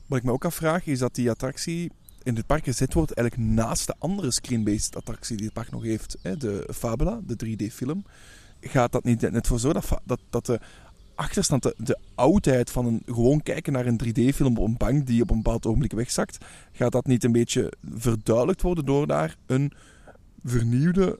[0.05, 1.91] Wat ik me ook afvraag is dat die attractie
[2.23, 5.83] in het park gezet wordt eigenlijk naast de andere screen-based attractie die het park nog
[5.83, 6.17] heeft.
[6.21, 8.05] Hè, de Fabula, de 3D-film.
[8.61, 10.59] Gaat dat niet net voor zo dat, dat, dat de
[11.15, 15.29] achterstand, de, oudheid van een gewoon kijken naar een 3D-film op een bank die op
[15.29, 16.37] een bepaald ogenblik wegzakt,
[16.71, 19.71] gaat dat niet een beetje verduidelijkt worden door daar een
[20.43, 21.19] vernieuwde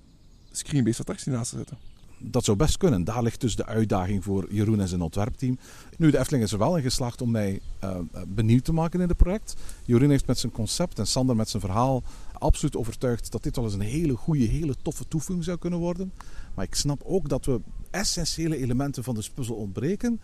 [0.52, 1.78] screen-based attractie naast te zetten?
[2.18, 3.04] Dat zou best kunnen.
[3.04, 5.58] Daar ligt dus de uitdaging voor Jeroen en zijn ontwerpteam.
[5.98, 9.08] Nu, de Efteling is er wel in geslaagd om mij uh, benieuwd te maken in
[9.08, 9.56] het project.
[9.86, 12.04] Jeroen heeft met zijn concept en Sander met zijn verhaal
[12.34, 16.12] absoluut overtuigd dat dit wel eens een hele goede, hele toffe toevoeging zou kunnen worden.
[16.54, 20.22] Maar ik snap ook dat we essentiële elementen van de puzzel ontbreken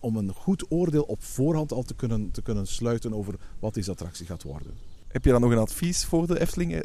[0.00, 3.90] om een goed oordeel op voorhand al te kunnen, te kunnen sluiten over wat deze
[3.90, 4.72] attractie gaat worden.
[5.08, 6.72] Heb je dan nog een advies voor de Efteling?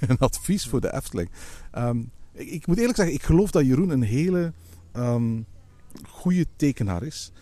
[0.00, 1.30] een advies voor de Efteling?
[1.78, 4.52] Um, ik, moet eerlijk zeggen, ik geloof dat Jeroen een hele
[4.96, 5.46] um,
[6.08, 7.32] goede tekenaar is.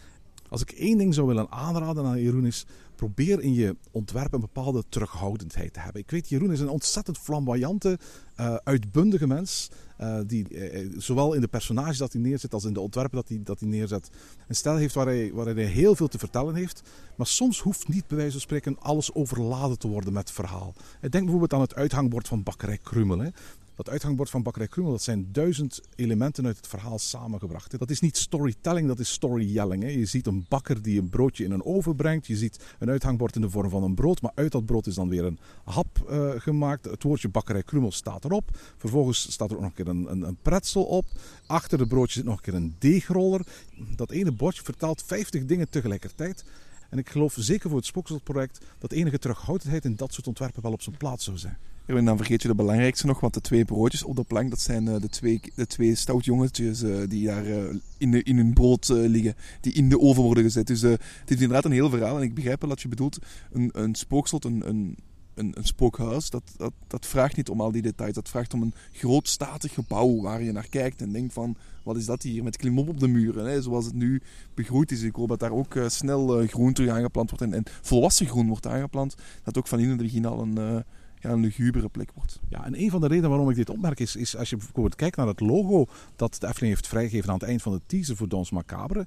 [0.49, 4.41] Als ik één ding zou willen aanraden aan Jeroen is, probeer in je ontwerp een
[4.41, 6.03] bepaalde terughoudendheid te hebben.
[6.03, 7.99] Ik weet, Jeroen is een ontzettend flamboyante,
[8.41, 9.71] uh, uitbundige mens.
[10.01, 13.29] Uh, die uh, zowel in de personages dat hij neerzet als in de ontwerpen dat
[13.29, 14.11] hij, dat hij neerzet
[14.49, 16.83] een stijl heeft waar hij, waar hij heel veel te vertellen heeft.
[17.17, 20.75] Maar soms hoeft niet bij wijze van spreken alles overladen te worden met verhaal.
[21.01, 23.31] Denk bijvoorbeeld aan het uithangbord van Bakkerij Krummel.
[23.81, 27.79] Dat uithangbord van Bakkerij Krummel, dat zijn duizend elementen uit het verhaal samengebracht.
[27.79, 29.93] Dat is niet storytelling, dat is storytelling.
[29.93, 32.27] Je ziet een bakker die een broodje in een oven brengt.
[32.27, 34.95] Je ziet een uithangbord in de vorm van een brood, maar uit dat brood is
[34.95, 36.85] dan weer een hap uh, gemaakt.
[36.85, 38.51] Het woordje Bakkerij Krummel staat erop.
[38.77, 41.05] Vervolgens staat er ook nog een keer een, een, pretzel op.
[41.47, 43.47] Achter het broodje zit nog een keer een deegroller.
[43.97, 46.45] Dat ene bordje vertaalt 50 dingen tegelijkertijd.
[46.91, 50.73] En ik geloof zeker voor het Spookslotproject dat enige terughoudendheid in dat soort ontwerpen wel
[50.73, 51.59] op zijn plaats zou zijn.
[51.97, 54.61] En dan vergeet je de belangrijkste nog, want de twee broodjes op de plank, dat
[54.61, 57.45] zijn de twee, de twee stoutjongetjes die daar
[57.99, 60.67] in, de, in hun brood liggen, die in de oven worden gezet.
[60.67, 63.19] Dus het is inderdaad een heel verhaal en ik begrijp wel dat je bedoelt,
[63.53, 64.97] een, een spookslot, een, een,
[65.35, 68.15] een, een spookhuis, dat, dat, dat vraagt niet om al die details.
[68.15, 71.97] Dat vraagt om een groot statig gebouw waar je naar kijkt en denkt van, wat
[71.97, 73.63] is dat hier met klimop op de muren, hè?
[73.63, 74.23] zoals het nu
[74.55, 75.03] begroeid is.
[75.03, 78.67] Ik hoop dat daar ook snel groen terug aangeplant wordt en, en, volwassen groen wordt
[78.67, 79.15] aangeplant.
[79.43, 80.85] Dat ook van in het begin al een...
[81.21, 82.41] ja, een lugubere plek wordt.
[82.49, 84.95] Ja, en een van de redenen waarom ik dit opmerk is, is als je bijvoorbeeld
[84.95, 88.17] kijkt naar het logo dat de Efteling heeft vrijgegeven aan het eind van de teaser
[88.17, 89.07] voor Dans Macabre.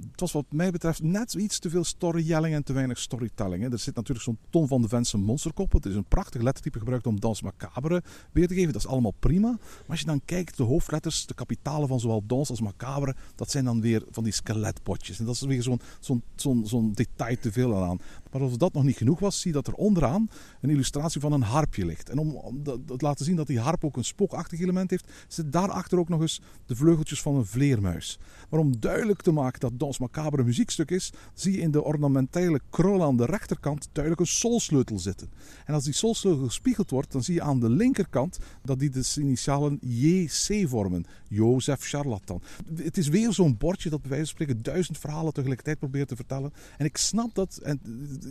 [0.00, 3.62] Het was wat mij betreft net iets te veel storytelling en te weinig storytelling.
[3.62, 3.70] Hè.
[3.72, 5.72] Er zit natuurlijk zo'n Ton van de Vensen monsterkop.
[5.72, 8.72] Het is een prachtig lettertype gebruikt om Dans Macabre weer te geven.
[8.72, 9.48] Dat is allemaal prima.
[9.48, 13.50] Maar als je dan kijkt, de hoofdletters, de kapitalen van zowel Dans als Macabre, dat
[13.50, 15.18] zijn dan weer van die skeletpotjes.
[15.18, 18.00] En dat is weer zo'n zo'n zo'n zo'n detail te veel aan.
[18.36, 20.28] Maar als dat nog niet genoeg was, zie je dat er onderaan
[20.60, 22.10] een illustratie van een harpje ligt.
[22.10, 25.98] En om, te laten zien dat die harp ook een spookachtig element heeft, zit daarachter
[25.98, 28.18] ook nog eens de vleugeltjes van een vleermuis.
[28.50, 31.82] Maar om duidelijk te maken dat Dans Macabre een muziekstuk is, zie je in de
[31.82, 35.30] ornamentele krul aan de rechterkant duidelijk een solsleutel zitten.
[35.64, 39.14] En als die solsleutel gespiegeld wordt, dan zie je aan de linkerkant dat die de
[39.18, 41.06] initialen JC vormen.
[41.28, 42.42] Jozef Charlatan.
[42.74, 46.16] Het is weer zo'n bordje dat bij wijze van spreken duizend verhalen tegelijkertijd probeert te
[46.16, 46.52] vertellen.
[46.78, 47.80] En ik snap dat, en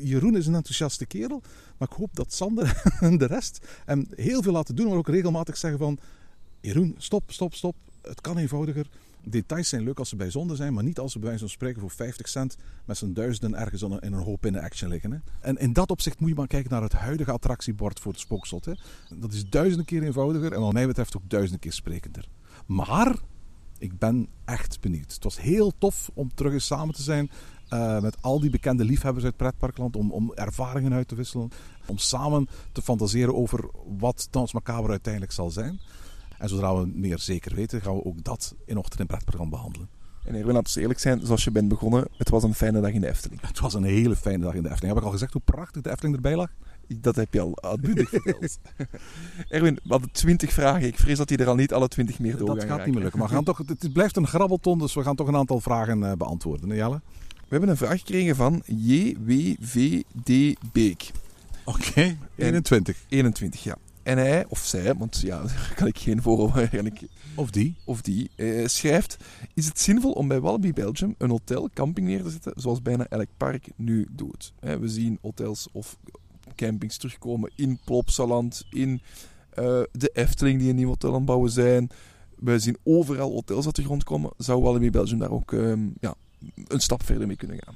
[0.03, 1.41] Jeroen is een enthousiaste kerel,
[1.77, 5.07] maar ik hoop dat Sander en de rest hem heel veel laten doen, maar ook
[5.07, 5.99] regelmatig zeggen van
[6.61, 7.75] Jeroen, stop, stop, stop.
[8.01, 8.87] Het kan eenvoudiger.
[9.27, 11.81] Details zijn leuk als ze bijzonder zijn, maar niet als ze bij wijze van spreken
[11.81, 15.11] voor 50 cent met z'n duizenden ergens in een hoop in de action liggen.
[15.11, 15.17] Hè.
[15.39, 18.65] En in dat opzicht moet je maar kijken naar het huidige attractiebord voor het spookslot.
[18.65, 18.73] Hè.
[19.15, 22.27] Dat is duizenden keer eenvoudiger en wat mij betreft ook duizenden keer sprekender.
[22.65, 23.15] Maar
[23.77, 25.13] ik ben echt benieuwd.
[25.13, 27.29] Het was heel tof om terug eens samen te zijn
[27.69, 29.95] uh, met al die bekende liefhebbers uit pretparkland.
[29.95, 31.49] Om, om ervaringen uit te wisselen.
[31.85, 35.79] Om samen te fantaseren over wat Dans Macabre uiteindelijk zal zijn.
[36.37, 39.89] En zodra we meer zeker weten, gaan we ook dat in Ochtend in Pretpark behandelen.
[40.25, 42.91] En Erwin, laten we eerlijk zijn, zoals je bent begonnen, het was een fijne dag
[42.91, 43.41] in de Efteling.
[43.41, 44.93] Het was een hele fijne dag in de Efteling.
[44.93, 46.49] Heb ik al gezegd hoe prachtig de Efteling erbij lag?
[46.87, 48.57] Dat heb je al uitbundig verteld.
[49.49, 50.87] Erwin, we hadden twintig vragen.
[50.87, 53.03] Ik vrees dat hij er al niet alle twintig meer door Dat gaat niet meer
[53.03, 53.19] lukken.
[53.19, 56.11] Maar gaan toch, het blijft een grabbelton, dus we gaan toch een aantal vragen uh,
[56.11, 56.75] beantwoorden.
[56.75, 57.01] Jelle?
[57.27, 61.11] We hebben een vraag gekregen van JWVD Beek.
[61.63, 62.97] Oké, okay, 21.
[63.09, 63.77] 21, ja.
[64.03, 67.01] En hij, of zij, want ja, daar kan ik geen voor eigenlijk.
[67.35, 67.75] Of die.
[67.85, 69.17] Of die, eh, schrijft:
[69.53, 73.07] Is het zinvol om bij Wallaby Belgium een hotel, camping neer te zetten, zoals bijna
[73.09, 74.53] elk park nu doet?
[74.59, 75.97] we zien hotels of
[76.55, 79.01] campings terugkomen in Plopsaland, in
[79.59, 81.89] uh, de Efteling, die een nieuw hotel bouwen zijn.
[82.35, 84.31] We zien overal hotels uit de grond komen.
[84.37, 86.13] Zou Walibi Belgium daar ook ehm, ja,
[86.67, 87.75] een stap verder mee kunnen gaan?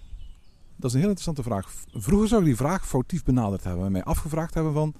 [0.75, 1.73] Dat is een heel interessante vraag.
[1.93, 4.93] Vroeger zou ik die vraag foutief benaderd hebben en mij afgevraagd hebben van...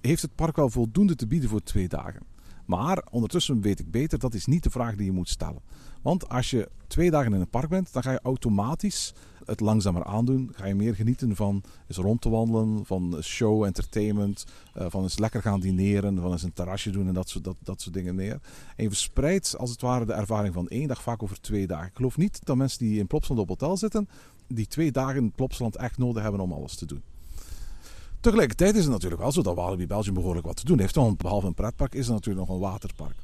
[0.00, 2.22] Heeft het park wel voldoende te bieden voor twee dagen?
[2.64, 5.62] Maar ondertussen weet ik beter, dat is niet de vraag die je moet stellen.
[6.02, 9.14] Want als je twee dagen in een park bent, dan ga je automatisch
[9.46, 10.50] het langzamer aandoen.
[10.54, 14.44] Ga je meer genieten van eens rond te wandelen, van show, entertainment,
[14.78, 17.56] uh, van eens lekker gaan dineren, van eens een terrasje doen en dat soort, dat,
[17.62, 18.40] dat soort dingen meer.
[18.76, 21.86] En je verspreidt als het ware de ervaring van één dag vaak over twee dagen.
[21.86, 24.08] Ik geloof niet dat mensen die in Plopsland op hotel zitten,
[24.46, 27.02] die twee dagen in Plopsland echt nodig hebben om alles te doen.
[28.20, 30.94] Tegelijkertijd is het natuurlijk wel zo dat Walibi Belgium behoorlijk wat te doen heeft.
[30.94, 33.16] Want behalve een pretpark is er natuurlijk nog een waterpark.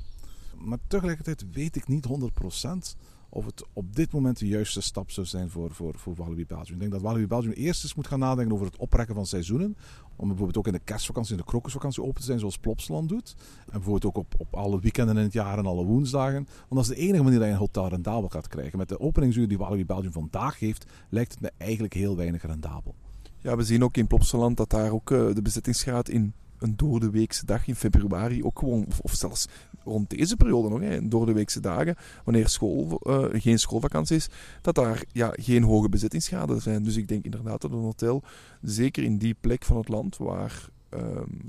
[0.58, 2.96] Maar tegelijkertijd weet ik niet 100%
[3.30, 6.74] of het op dit moment de juiste stap zou zijn voor, voor, voor Walibi Belgium.
[6.74, 9.76] Ik denk dat Walibi Belgium eerst eens moet gaan nadenken over het oprekken van seizoenen.
[10.16, 13.34] Om bijvoorbeeld ook in de kerstvakantie en de krokusvakantie open te zijn zoals Plopsland doet.
[13.58, 16.46] En bijvoorbeeld ook op, op alle weekenden in het jaar en alle woensdagen.
[16.68, 18.78] Want dat is de enige manier dat je een hotel rendabel gaat krijgen.
[18.78, 22.94] Met de openingsuur die Walibi Belgium vandaag heeft, lijkt het me eigenlijk heel weinig rendabel.
[23.38, 27.46] Ja, we zien ook in Plopsaland dat daar ook uh, de bezettingsgraad in een doordeweekse
[27.46, 29.48] dag in februari ook gewoon, of, zelfs
[29.84, 34.28] rond deze periode nog, hè, door de weekse dagen, wanneer school, uh, geen schoolvakantie is,
[34.62, 36.82] dat daar ja, geen hoge bezettingsgraden zijn.
[36.82, 38.22] Dus ik denk inderdaad dat een hotel,
[38.62, 41.00] zeker in die plek van het land waar uh,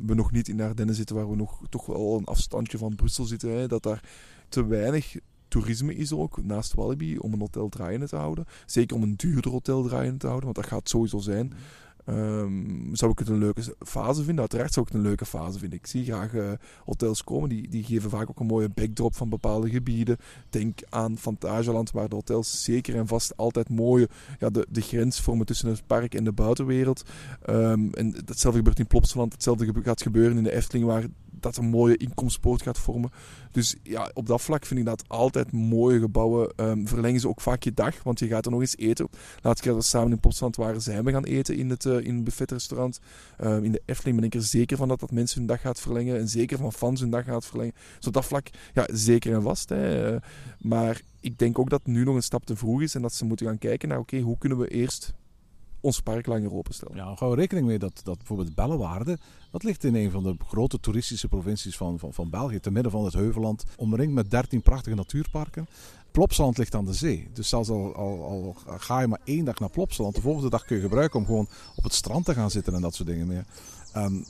[0.06, 2.96] we nog niet in de Ardennen zitten, waar we nog toch wel een afstandje van
[2.96, 4.04] Brussel zitten, hè, dat daar
[4.50, 5.16] te weinig
[5.48, 8.46] toerisme is ook, naast Walibi, om een hotel draaiende te houden.
[8.66, 11.54] Zeker om een duurder hotel draaiende te houden, want dat gaat sowieso zijn.
[12.06, 14.40] Um, zou ik het een leuke fase vinden?
[14.40, 15.80] Uiteraard zou ik het een leuke fase vinden.
[15.80, 16.52] Ik zie graag uh,
[16.86, 20.18] hotels komen, die, die geven vaak ook een mooie backdrop van bepaalde gebieden.
[20.50, 24.10] Denk aan Fantageland, waar de hotels zeker en vast altijd mooie
[24.40, 27.04] ja, de, de grens vormen tussen het park en de buitenwereld.
[27.50, 31.06] Um, en hetzelfde gebeurt in Plopsaland, hetzelfde gaat gebeuren in de Efteling, waar
[31.42, 33.12] dat een mooie inkomstpoort gaat vormen.
[33.52, 36.54] Dus ja, op dat vlak vind ik dat altijd mooie gebouwen.
[36.56, 39.10] Um, verlengen ze ook vaak je dag, want je gaat er nog eens eten.
[39.42, 42.00] Laatst keer dat we samen in Plopsland waren, zijn we gaan eten in het, uh,
[42.00, 43.00] in het buffetrestaurant.
[43.44, 45.80] Um, in de Efteling ben ik er zeker van dat dat mensen hun dag gaat
[45.80, 46.20] verlengen.
[46.20, 47.74] En zeker van fans hun dag gaat verlengen.
[47.98, 49.70] Dus op dat vlak, ja, zeker en vast.
[49.70, 50.14] Hè.
[50.14, 50.20] Uh,
[50.60, 53.26] maar ik denk ook dat nu nog een stap te vroeg is en dat ze
[53.26, 55.14] moeten gaan kijken naar, oké, hoe kunnen we eerst
[55.82, 56.96] ons park langer openstellen.
[56.96, 59.18] Ja, hou rekening mee dat, dat bijvoorbeeld Bellewaarde,
[59.52, 62.92] dat ligt in een van de grote toeristische provincies van, van, van België, te midden
[62.92, 65.68] van het Heuvelland, omringd met 13 prachtige natuurparken.
[66.12, 67.30] Plopsaland ligt aan de zee.
[67.34, 70.76] Dus zelfs al, al, ga je maar één dag naar Plopsaland, de volgende dag kun
[70.76, 73.46] je gebruiken om gewoon op het strand te gaan zitten en dat soort dingen meer.
[73.96, 74.26] Um,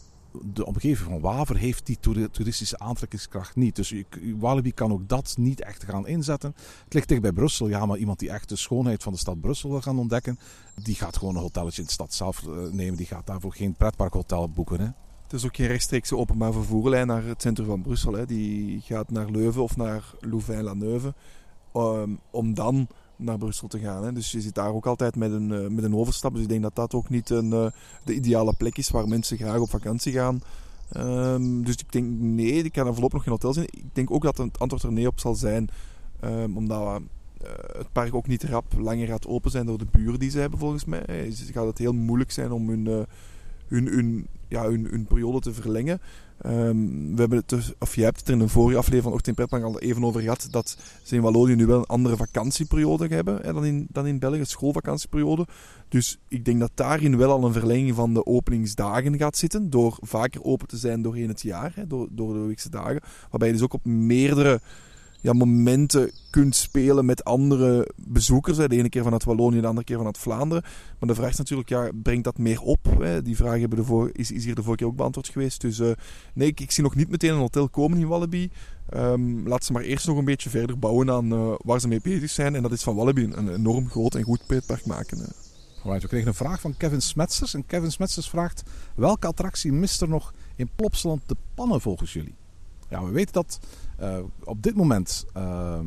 [0.54, 2.00] de omgeving van Waver heeft die
[2.32, 3.76] toeristische aantrekkingskracht niet.
[3.76, 3.94] Dus
[4.38, 6.54] Walibi kan ook dat niet echt gaan inzetten.
[6.84, 7.67] Het ligt dicht bij Brussel.
[7.67, 10.39] Ja, maar iemand die echt de schoonheid van de stad Brussel wil gaan ontdekken,
[10.76, 12.98] die gaat gewoon een hotelletje in de stad zelf eh, nemen.
[12.98, 14.80] Die gaat daarvoor geen pretparkhotel boeken.
[14.80, 14.89] Hè.
[15.24, 18.13] Het is ook geen rechtstreekse openbaar vervoerlijn naar het centrum van Brussel.
[18.13, 18.26] Hè.
[18.26, 21.13] Die gaat naar Leuven of naar Louvain-la-Neuve.
[21.74, 22.88] Um, om dan
[23.21, 24.03] naar Brussel te gaan.
[24.03, 24.13] Hè.
[24.13, 26.34] Dus je zit daar ook altijd met een, uh, met een overstap.
[26.34, 27.65] Dus ik denk dat dat ook niet een, uh,
[28.03, 30.41] de ideale plek is waar mensen graag op vakantie gaan.
[30.97, 33.65] Um, dus ik denk nee, ik kan er voorlopig nog geen hotel zijn.
[33.65, 35.69] Ik denk ook dat het antwoord er nee op zal zijn.
[36.23, 36.95] Um, omdat uh,
[37.77, 40.60] het park ook niet rap langer gaat open zijn door de buren die ze hebben
[40.60, 41.05] volgens mij.
[41.05, 43.05] Dus gaat het heel moeilijk zijn om hun,
[43.67, 46.01] hun, hun, ja, hun, hun periode te verlengen.
[46.45, 49.13] Um, we hebben het dus, of je hebt het er in een vorige aflevering van
[49.13, 53.08] Ochtend Pretpark al even over gehad dat ze in Wallonië nu wel een andere vakantieperiode
[53.08, 55.47] hebben hè, dan, in, dan in België, schoolvakantieperiode.
[55.89, 59.97] Dus ik denk dat daarin wel al een verlenging van de openingsdagen gaat zitten, door
[60.01, 63.01] vaker open te zijn doorheen het jaar, hè, door, door de weekse dagen.
[63.30, 64.62] Waarbij je dus ook op meerdere
[65.21, 68.57] ja, momenten kunt spelen met andere bezoekers.
[68.57, 68.67] Hè.
[68.67, 70.63] De ene keer vanuit Wallonië, de andere keer vanuit Vlaanderen.
[70.99, 72.79] Maar de vraag is natuurlijk, ja, brengt dat meer op?
[72.99, 73.21] Hè?
[73.21, 75.62] Die vraag hebben de voor, is, is hier de vorige keer ook beantwoord geweest.
[75.62, 75.91] Dus uh,
[76.34, 78.49] nee, ik, zie nog niet meteen een hotel komen in Wallaby.
[78.93, 82.01] Um, laat ze maar eerst nog een beetje verder bouwen aan uh, waar ze mee
[82.01, 82.55] bezig zijn.
[82.55, 85.17] En dat is van Wallaby een enorm groot en goed pretpark maken.
[85.17, 85.25] Hè.
[85.84, 87.53] We kregen een vraag van Kevin Smetsers.
[87.53, 88.63] En Kevin Smetsers vraagt,
[88.95, 92.36] welke attractie mist er nog in Plopsland de pannen volgens jullie?
[92.91, 93.60] Ja, we weten dat
[94.01, 95.80] uh, op dit moment uh,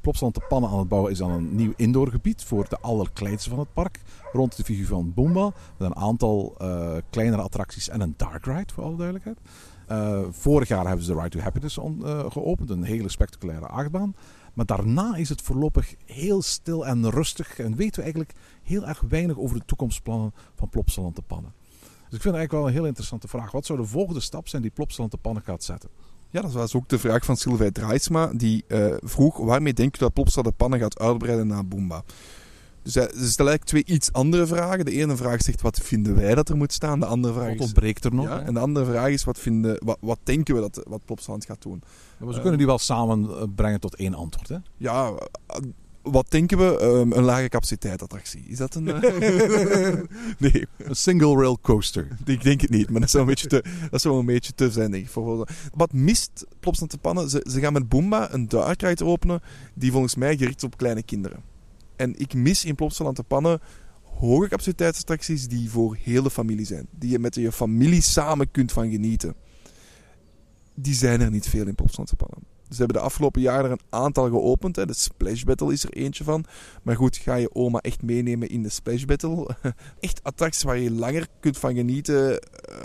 [0.00, 3.58] Plopsaland de Pannen aan het bouwen is dan een nieuw indoorgebied voor de allerkleinste van
[3.58, 4.00] het park.
[4.32, 5.52] Rond de figuur van Boomba.
[5.78, 9.38] Met een aantal uh, kleinere attracties en een dark ride, voor alle duidelijkheid.
[9.90, 12.70] Uh, vorig jaar hebben ze de Ride to Happiness on, geopend.
[12.70, 14.14] Een hele spectaculaire achtbaan.
[14.54, 17.58] Maar daarna is het voorlopig heel stil en rustig.
[17.58, 21.52] En weten we eigenlijk heel erg weinig over de toekomstplannen van Plopsaland de Pannen.
[21.80, 23.52] Dus ik vind het eigenlijk wel een heel interessante vraag.
[23.52, 25.90] Wat zou de volgende stap zijn die Plopsaland de Pannen gaat zetten?
[26.32, 28.26] Ja, dat was ook de vraag van Sylvij Draaisma.
[28.34, 32.02] Die uh, vroeg, waarmee denk je dat Plopsa de pannen gaat uitbreiden naar Boomba?
[32.82, 34.84] Dus hij- ze stellen eigenlijk twee iets andere vragen.
[34.84, 37.00] De ene vraag zegt, wat vinden wij dat er moet staan?
[37.00, 38.26] De andere vraag Wat ontbreekt er nog?
[38.26, 41.44] Ja, en de andere vraag is, wat, vinden, wat, wat denken we dat wat Plopsaland
[41.44, 41.82] gaat doen?
[42.18, 44.48] Maar ze kunnen die wel samenbrengen tot één antwoord.
[44.48, 44.56] Hè?
[44.76, 45.12] Ja,
[45.46, 45.56] eh,
[46.02, 46.78] wat denken we?
[46.78, 48.44] Ehm, een lage capaciteit attractie.
[48.46, 48.88] Is dat een...
[48.88, 50.00] eh?
[50.52, 52.08] nee, Een single rail coaster.
[52.24, 52.90] ik denk het niet.
[52.90, 55.10] Maar dat zou een beetje te, dat zou een beetje te zijn, denk ik.
[55.10, 57.30] voor- Wat mist Plopsaland te pannen?
[57.30, 59.40] Ze, ze gaan met Boomba een dark ride openen
[59.74, 61.42] die volgens mij gericht is op kleine kinderen.
[61.96, 63.60] En ik mis in Plopsaland te pannen
[64.02, 66.86] hoge capaciteitsattracties die voor heel de familie zijn.
[66.98, 69.34] Die je met je familie samen kunt van genieten.
[70.74, 72.38] Die zijn er niet veel in Plopsaland te pannen.
[72.72, 74.76] Ze hebben de afgelopen jaren een aantal geopend.
[74.76, 74.86] Hè.
[74.86, 76.44] De Splash Battle is er eentje van.
[76.82, 79.56] Maar goed, ga je oma echt meenemen in de Splash Battle?
[80.00, 82.40] Echt attracties waar je langer kunt van genieten.
[82.40, 82.76] Eh,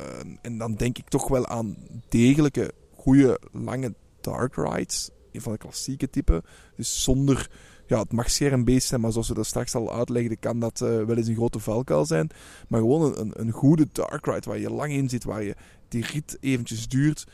[0.41, 1.77] en dan denk ik toch wel aan
[2.09, 5.09] degelijke, goede, lange dark rides.
[5.31, 6.41] Een van de klassieke typen.
[6.75, 7.49] Dus zonder...
[7.89, 10.87] Ja, het mag schermbeest zijn, maar zoals we dat straks al uitlegden, kan dat eh,
[11.03, 12.29] wel eens een grote valkuil zijn.
[12.67, 15.55] Maar gewoon een, een, een goede dark ride waar je lang in zit, waar je
[15.87, 17.25] die rit eventjes duurt.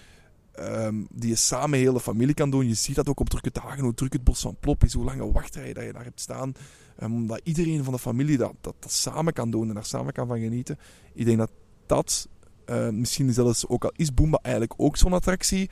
[0.54, 2.68] Ehm, die je samen heel de familie kan doen.
[2.68, 5.04] Je ziet dat ook op drukke dagen, hoe druk het bos van Plop is, hoe
[5.04, 6.54] lange wachtrijen dat je daar hebt staan.
[6.98, 10.28] Ehm, omdat iedereen van de familie dat, dat, samen kan doen en daar samen kan
[10.28, 10.80] van genieten.
[11.14, 11.52] Ik denk dat
[11.86, 12.28] dat,
[12.66, 15.70] eh, misschien zelfs ook al is Boomba eigenlijk ook zo'n attractie,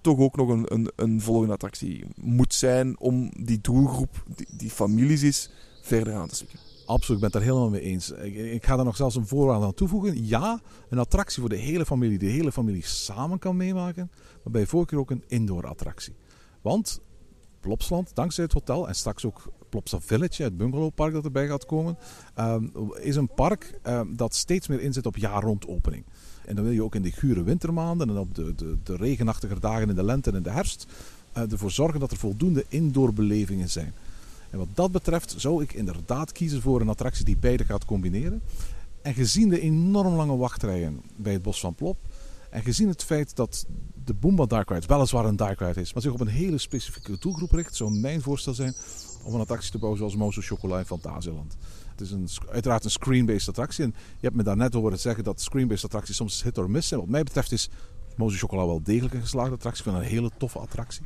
[0.00, 4.70] toch ook nog een, een, een volgende attractie moet zijn om die doelgroep, die, die
[4.70, 5.50] families is,
[5.82, 6.67] verder aan te spreken.
[6.88, 8.10] Absoluut, ik ben het daar helemaal mee eens.
[8.10, 10.26] Ik, ga daar nog zelfs een voorwaarde aan toevoegen.
[10.26, 14.10] Ja, een attractie voor de hele familie, die de hele familie samen kan meemaken.
[14.42, 16.14] Maar bij voorkeur ook een indoor attractie.
[16.62, 17.00] Want
[17.60, 21.98] Plopsland, dankzij het hotel en straks ook Plopsa Village, het bungalowpark dat erbij gaat komen,
[22.34, 22.66] ehm,
[23.00, 26.04] is een park ehm, dat steeds meer inzet op jaar rond opening.
[26.44, 29.60] En dan wil je ook in de gure wintermaanden en op de, de, de regenachtige
[29.60, 30.86] dagen in de lente en in de herfst
[31.32, 33.94] eh, ervoor zorgen dat er voldoende indoorbelevingen zijn.
[34.50, 38.42] En wat dat betreft zou ik inderdaad kiezen voor een attractie die beide gaat combineren.
[39.02, 41.98] En gezien de enorm lange wachtrijen bij het Bos van Plop.
[42.50, 43.66] En gezien het feit dat
[44.04, 47.16] de Boomba Dark Ride weliswaar een Dark Ride is, maar zich op een hele specifieke
[47.18, 48.74] doelgroep richt, zou mijn voorstel zijn
[49.22, 51.56] om een attractie te bouwen zoals Mozo Chocola in Fantasieland.
[51.90, 53.84] Het is een, uiteraard een screen-based attractie.
[53.84, 57.00] En je hebt me daarnet horen zeggen dat screen-based attracties soms hit or miss zijn.
[57.00, 57.68] Wat mij betreft is
[58.16, 59.84] Mozo Chocola wel degelijk een geslaagde attractie.
[59.84, 61.02] Ik vind een hele toffe attractie.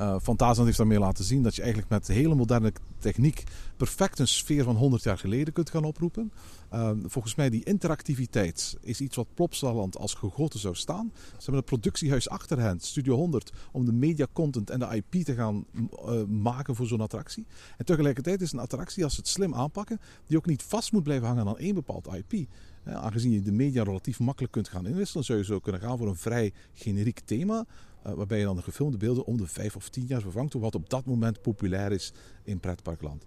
[0.00, 0.16] Uh,
[0.64, 3.44] heeft daarmee laten zien dat je eigenlijk met hele moderne techniek
[3.76, 6.32] perfect een sfeer van 100 jaar geleden kunt gaan oproepen.
[6.72, 11.12] Uh, volgens mij die interactiviteit is iets wat Plopsaland als gegoten zou staan.
[11.14, 15.24] Ze hebben het productiehuis achter hen, Studio 100, om de media content en de IP
[15.24, 17.46] te gaan uh, maken voor zo'n attractie.
[17.76, 21.02] En tegelijkertijd is een attractie, als ze het slim aanpakken, die ook niet vast moet
[21.02, 22.48] blijven hangen aan één bepaald IP.
[22.90, 25.98] Ja, aangezien je de media relatief makkelijk kunt gaan inwisselen, zou je zo kunnen gaan
[25.98, 27.64] voor een vrij generiek thema.
[28.06, 30.60] Uh, waarbij je dan de gefilmde beelden om de vijf of tien jaar vervangt door
[30.60, 32.12] wat op dat moment populair is
[32.44, 33.24] in pretparkland.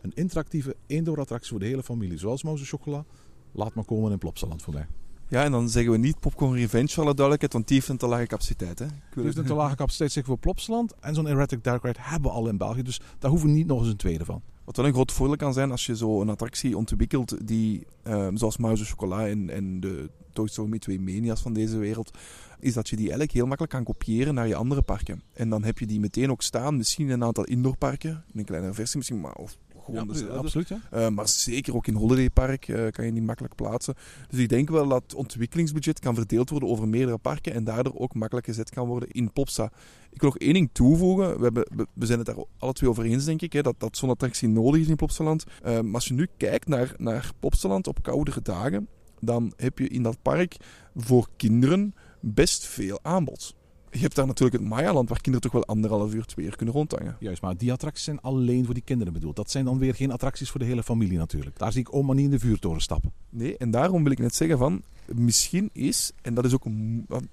[0.00, 3.04] Een interactieve indoor attractie voor de hele familie, zoals Mouse Chocola.
[3.52, 4.86] Laat maar komen in Plopsaland voor mij.
[5.28, 7.96] Ja, en dan zeggen we niet Popcorn Revenge voor alle duidelijkheid, want die heeft een
[7.96, 8.78] te lage capaciteit.
[8.78, 8.86] Hè?
[9.14, 10.94] Die heeft een te lage capaciteit zeker voor Plopsaland.
[11.00, 13.66] En zo'n Erratic Dark Ride hebben we al in België, dus daar hoeven we niet
[13.66, 14.42] nog eens een tweede van.
[14.72, 18.28] Wat wel een groot voordeel kan zijn als je zo een attractie ontwikkelt die, uh,
[18.34, 22.18] zoals Mouse Chocola en, en de Toy Story 2 Mania's van deze wereld,
[22.58, 25.22] is dat je die eigenlijk heel makkelijk kan kopiëren naar je andere parken.
[25.32, 28.44] En dan heb je die meteen ook staan, misschien in een aantal indoorparken, in een
[28.44, 30.36] kleinere versie misschien, maar of gewoon ja, dezelfde.
[30.36, 30.80] Absoluut, ja.
[30.92, 33.94] Uh, maar zeker ook in Holiday Park uh, kan je die makkelijk plaatsen.
[34.28, 37.94] Dus ik denk wel dat het ontwikkelingsbudget kan verdeeld worden over meerdere parken en daardoor
[37.96, 39.72] ook makkelijk gezet kan worden in Plopsa.
[40.10, 41.36] Ik wil nog één ding toevoegen.
[41.36, 43.74] We, hebben, we, we zijn het daar alle twee over eens, denk ik, hè, dat,
[43.78, 45.44] dat zo'n attractie nodig is in Plopsaland.
[45.44, 48.88] Uh, maar als je nu kijkt naar, naar Plopsaland op koudere dagen,
[49.20, 50.56] dan heb je in dat park
[50.96, 53.54] voor kinderen best veel aanbod.
[53.94, 56.74] Je hebt daar natuurlijk het Mayaland, waar kinderen toch wel anderhalf uur, twee uur kunnen
[56.74, 57.16] rondhangen.
[57.20, 59.36] Juist, maar die attracties zijn alleen voor die kinderen bedoeld.
[59.36, 61.58] Dat zijn dan weer geen attracties voor de hele familie natuurlijk.
[61.58, 63.12] Daar zie ik oma niet in de vuurtoren stappen.
[63.30, 66.64] Nee, en daarom wil ik net zeggen van, misschien is, en dat is ook,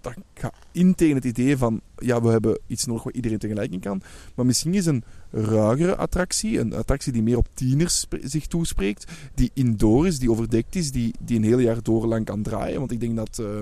[0.01, 3.71] dat gaat in tegen het idee van, ja, we hebben iets nodig waar iedereen tegelijk
[3.71, 4.01] in kan,
[4.35, 9.51] maar misschien is een ruigere attractie, een attractie die meer op tieners zich toespreekt, die
[9.53, 12.79] indoor is, die overdekt is, die, die een heel jaar door lang kan draaien.
[12.79, 13.39] Want ik denk dat...
[13.41, 13.59] Uh,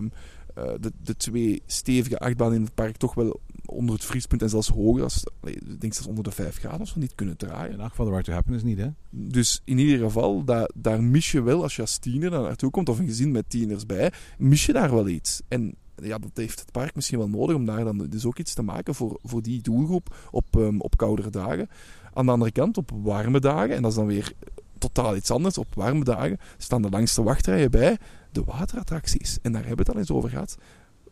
[0.80, 4.67] de, de twee stevige achtbanen in het park toch wel onder het vriespunt en zelfs
[4.67, 7.80] hoger, als, ik denk zelfs onder de 5 graden of zo, niet kunnen draaien.
[7.80, 8.88] In van de Right to Happen is niet, hè?
[9.10, 12.72] Dus in ieder geval, daar, daar mis je wel, als je als tiener daar naartoe
[12.72, 15.41] komt, of een gezin met tieners bij, mis je daar wel iets.
[15.48, 18.54] En ja, dat heeft het park misschien wel nodig om daar dan dus ook iets
[18.54, 21.70] te maken voor, voor die doelgroep op, um, op koudere dagen.
[22.13, 24.34] Aan de andere kant, op warme dagen, en dat is dan weer
[24.78, 27.98] totaal iets anders, op warme dagen staan de langste wachtrijen bij
[28.32, 29.38] de waterattracties.
[29.42, 30.58] En daar hebben we het al eens over gehad.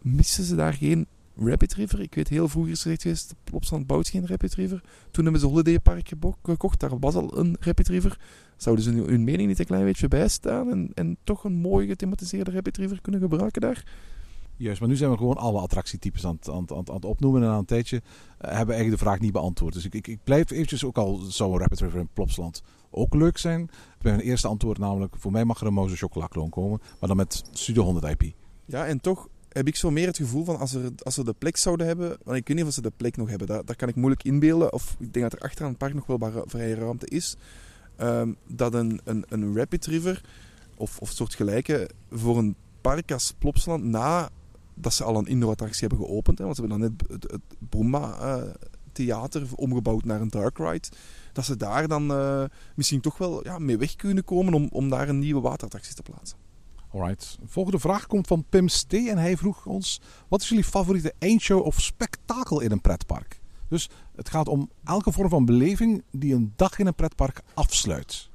[0.01, 2.01] Missen ze daar geen Rapid River?
[2.01, 4.82] Ik weet heel vroeger is er geweest, Plopsland bouwt geen Rapid River.
[5.12, 6.12] Toen hebben ze Holiday Park
[6.43, 8.19] gekocht, daar was al een Rapid River.
[8.58, 12.51] Zouden ze hun mening niet een klein beetje bijstaan en, en toch een mooi gethematiseerde
[12.51, 13.84] Rapid River kunnen gebruiken daar?
[14.57, 17.41] Juist, maar nu zijn we gewoon alle attractietypes aan het, aan, aan, het- aan opnoemen.
[17.41, 18.03] En na een tijdje eh,
[18.38, 19.73] hebben we eigenlijk de vraag niet beantwoord.
[19.73, 22.61] Dus ik, ik, ik blijf eventjes, ook al zou een Rapid River in Plopsland
[22.91, 23.69] ook leuk zijn.
[24.01, 26.80] Mijn eerste antwoord namelijk, voor mij mag er een Moze chocolakloon komen.
[26.99, 28.34] Maar dan met Studio 100 IP.
[28.65, 31.34] Ja, en toch heb ik zo meer het gevoel van als, er, als ze de
[31.38, 32.07] plek zouden hebben.
[32.23, 33.47] Want ik weet niet of ze de plek nog hebben.
[33.47, 34.73] Daar, daar kan ik moeilijk inbeelden.
[34.73, 37.36] Of ik denk dat er achteraan het park nog wel vrije ruimte is.
[37.95, 40.21] ehm, dat een, een, een Rapid River
[40.75, 44.30] of, of soortgelijke voor een park als Plopsaland na
[44.76, 46.38] dat ze al een indoor attractie hebben geopend.
[46.38, 47.41] Hè, want ze hebben dan net het, het
[47.93, 48.41] eh,
[48.91, 50.88] theater omgebouwd naar een dark ride.
[51.34, 52.43] Dat ze daar dan eh,
[52.76, 56.01] misschien toch wel ja, mee weg kunnen komen om, om daar een nieuwe waterattractie te
[56.01, 56.38] plaatsen.
[56.91, 57.38] Alright.
[57.45, 61.65] Volgende vraag komt van Pim Stee en hij vroeg ons: wat is jullie favoriete eindshow
[61.65, 63.39] of spektakel in een pretpark?
[63.67, 68.30] Dus het gaat om elke vorm van beleving die een dag in een pretpark afsluit.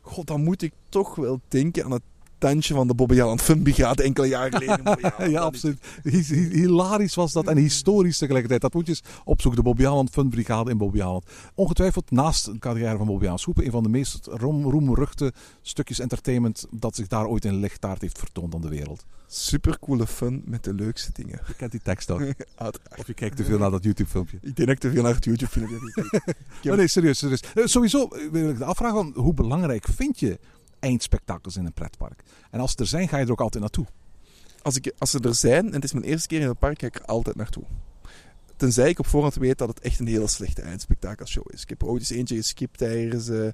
[0.00, 2.02] God, dan moet ik toch wel denken aan het
[2.62, 5.30] van de Bobby Aland Fun Brigade enkele jaren geleden.
[5.30, 5.78] ja, absoluut.
[6.02, 8.60] Hi- hi- Hilarisch was dat en historisch tegelijkertijd.
[8.60, 9.62] Dat moet je eens opzoeken.
[9.62, 11.24] De Bobby Aland Fun Brigade in Bobby Aland.
[11.54, 13.64] Ongetwijfeld naast een carrière van Bobby Aland Schoepen.
[13.64, 15.32] Een van de meest roem, roemruchte
[15.62, 19.04] stukjes entertainment dat zich daar ooit in lichttaart heeft vertoond aan de wereld.
[19.28, 21.40] Supercoole fun met de leukste dingen.
[21.46, 22.20] Je kent die tekst ook.
[22.98, 24.36] Of je kijkt te veel naar dat YouTube filmpje.
[24.36, 26.36] Ik denk dat ik te veel naar het YouTube filmpje heb gekeken.
[26.62, 27.18] Maar nee, serieus.
[27.18, 27.40] serieus.
[27.54, 30.38] Eh, Sowieso wil ik de afvragen van hoe belangrijk vind je
[30.80, 32.22] eindspektakels in een pretpark?
[32.50, 33.86] En als ze er zijn, ga je er ook altijd naartoe.
[34.62, 36.80] Als, ik, als ze er zijn en het is mijn eerste keer in het park,
[36.80, 37.64] ga ik er altijd naartoe.
[38.56, 41.62] Tenzij ik op voorhand weet dat het echt een hele slechte eindspektakelshow is.
[41.62, 43.28] Ik heb er ooit eens eentje geskipt tijdens...
[43.28, 43.48] eh,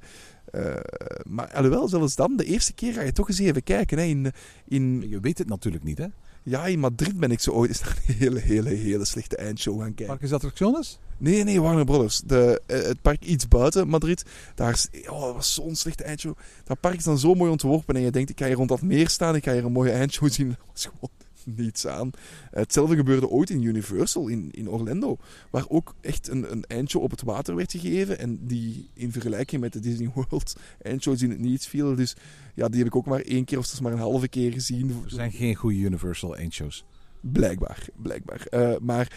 [1.25, 3.99] maar alhoewel, zelfs dan, de eerste keer ga je toch eens even kijken.
[3.99, 4.05] Hè.
[4.05, 4.33] In,
[4.65, 6.07] in, Je weet het natuurlijk niet, hè?
[6.43, 9.81] Ja, in Madrid ben ik zo ooit eens naar een hele, hele, hele slechte eindshow
[9.81, 10.07] gaan kijken.
[10.07, 10.99] Park is attractiones?
[11.19, 12.21] Nee, nee, Warner Brothers.
[12.27, 14.25] De, eh, het park iets buiten Madrid.
[14.55, 16.37] Daar is, oh, dat was zo'n slechte eindshow.
[16.65, 18.83] Dat park is dan zo mooi ontworpen en je denkt, ik ga hier rond dat
[18.83, 20.49] meer staan, ik ga hier een mooie eindshow zien.
[20.59, 21.11] Dat was gewoon
[21.57, 22.11] niets aan.
[22.51, 25.17] Eh, hetzelfde gebeurde ooit in Universal in, in Orlando,
[25.51, 29.61] waar ook echt een, een eindshow op het water werd gegeven en die in vergelijking
[29.61, 31.95] met de Disney World eindshows in het niets viel.
[31.95, 32.17] Dus
[32.55, 34.91] ja, die heb ik ook maar één keer of zelfs maar een halve keer gezien.
[34.91, 36.85] Er zijn geen goede Universal eindshows.
[37.21, 38.47] Blijkbaar, blijkbaar.
[38.47, 39.13] Eh, maar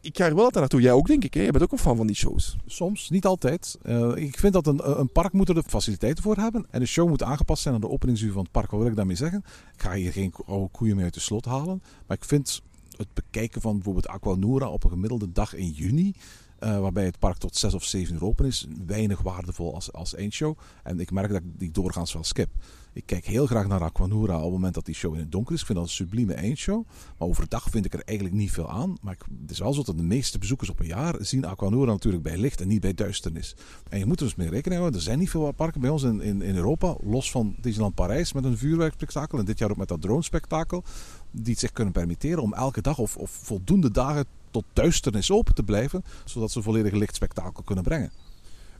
[0.00, 0.80] ik ga er wel altijd naartoe.
[0.80, 1.34] Jij ook, denk ik.
[1.34, 1.42] Hè?
[1.42, 2.56] Je bent ook een fan van die shows.
[2.66, 3.78] Soms, niet altijd.
[3.82, 6.66] Eh, ik vind dat een, een park moet er de faciliteiten voor hebben.
[6.70, 8.70] En de show moet aangepast zijn aan de openingsuur van het park.
[8.70, 9.44] Wat wil ik daarmee zeggen?
[9.74, 11.82] Ik ga hier geen oude koeien mee uit de slot halen.
[12.06, 12.62] Maar ik vind
[12.96, 16.14] het bekijken van bijvoorbeeld Aquanura op een gemiddelde dag in juni...
[16.58, 20.14] eh, waarbij het park tot 6 of 7 uur open is, weinig waardevol als, als
[20.14, 20.58] eindshow.
[20.82, 22.48] En ik merk dat ik die doorgaans wel skip.
[22.92, 25.54] Ik kijk heel graag naar Aquanura op het moment dat die show in het donker
[25.54, 25.60] is.
[25.60, 26.84] Ik vind dat een sublieme eindshow.
[27.18, 28.96] Maar overdag vind ik er eigenlijk niet veel aan.
[29.00, 32.22] Maar het is wel zo dat de meeste bezoekers op een jaar zien Aquanura natuurlijk
[32.22, 33.56] bij licht en niet bij duisternis.
[33.88, 35.00] En je moet er dus mee rekening houden.
[35.00, 38.44] Er zijn niet veel parken bij ons in, in, Europa, los van Disneyland Parijs met
[38.44, 39.38] een vuurwerkspektakel.
[39.38, 40.84] En dit jaar ook met dat drone-spektakel.
[41.30, 45.54] Die het zich kunnen permitteren om elke dag of, of voldoende dagen tot duisternis open
[45.54, 46.04] te blijven.
[46.24, 48.12] Zodat ze een volledig lichtspektakel kunnen brengen.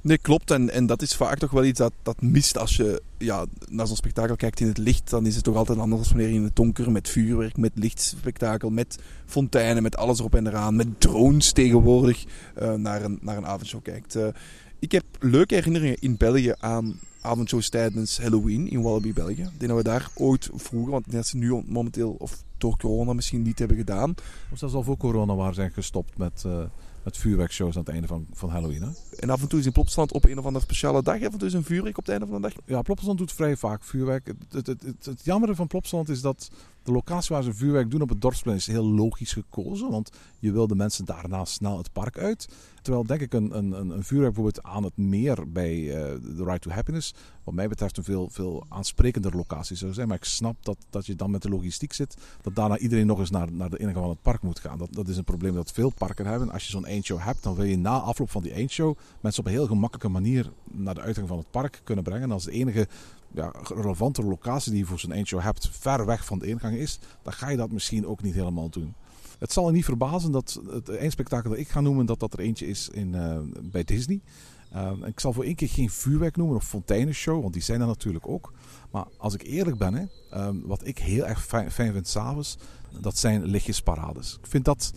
[0.03, 0.51] Nee, klopt.
[0.51, 3.87] En, en dat is vaak toch wel iets dat, dat mist als je ja, naar
[3.87, 5.11] zo'n spektakel kijkt in het licht.
[5.11, 7.73] Dan is het toch altijd anders dan wanneer je in het donker met vuurwerk, met
[7.75, 12.25] lichtspektakel, met fonteinen, met alles erop en eraan, met drones tegenwoordig
[12.55, 14.15] eh, naar, een, naar een avondshow kijkt.
[14.15, 14.27] Eh,
[14.79, 19.43] ik heb leuke herinneringen in België aan avondshows tijdens Halloween in Wallaby, België.
[19.43, 23.13] Ik denk dat we daar ooit vroeger, want dat ze nu momenteel, of door corona
[23.13, 24.15] misschien niet hebben gedaan,
[24.53, 26.63] Of zelfs al voor corona waren zijn gestopt met, eh,
[27.03, 28.83] met vuurwerkshows aan het einde van, van Halloween.
[28.83, 28.89] Hè?
[29.19, 31.17] En af en toe is in Plopsland op een of andere speciale dag.
[31.17, 32.53] Af en toe is een vuurwerk op het einde van de dag.
[32.67, 34.27] Ja, Plopsaland doet vrij vaak vuurwerk.
[34.27, 36.51] Het, het, het, het, het jammere van Plopsaland is dat
[36.83, 39.91] de locatie waar ze vuurwerk doen op het dorpsplein is heel logisch gekozen.
[39.91, 42.49] Want je wil de mensen daarna snel het park uit.
[42.83, 46.59] Terwijl denk ik een, een, een vuurwerk bijvoorbeeld aan het meer bij eh, The Ride
[46.59, 47.15] to Happiness,
[47.45, 50.09] wat mij betreft een veel, veel aansprekender locatie zou zijn.
[50.09, 53.19] Maar ik snap dat, dat je dan met de logistiek zit, dat daarna iedereen nog
[53.19, 54.79] eens naar, naar de ingang van het park moet gaan.
[54.79, 56.51] Dat, dat is een probleem dat veel parken hebben.
[56.51, 59.49] Als je zo'n eindshow hebt, dan wil je na afloop van die eindshow mensen op
[59.49, 62.23] een heel gemakkelijke manier naar de uitgang van het park kunnen brengen.
[62.23, 62.89] En als de enige
[63.35, 66.99] ja, relevante locatie die je voor zo'n eindshow hebt ver weg van de ingang is,
[67.23, 68.95] dan ga je dat misschien ook niet helemaal doen.
[69.41, 72.39] Het zal je niet verbazen dat het eindspektakel dat ik ga noemen, dat dat er
[72.39, 74.21] eentje is in, eh, bij Disney.
[74.75, 77.87] Uh, ik zal voor één keer geen vuurwerk noemen of fonteinenshow, want die zijn er
[77.87, 78.53] natuurlijk ook.
[78.91, 82.59] Maar als ik eerlijk ben, um, wat ik heel erg fijn, fijn vind s'avonds,
[83.01, 84.39] dat zijn lichtjesparades.
[84.43, 84.93] Ik vind dat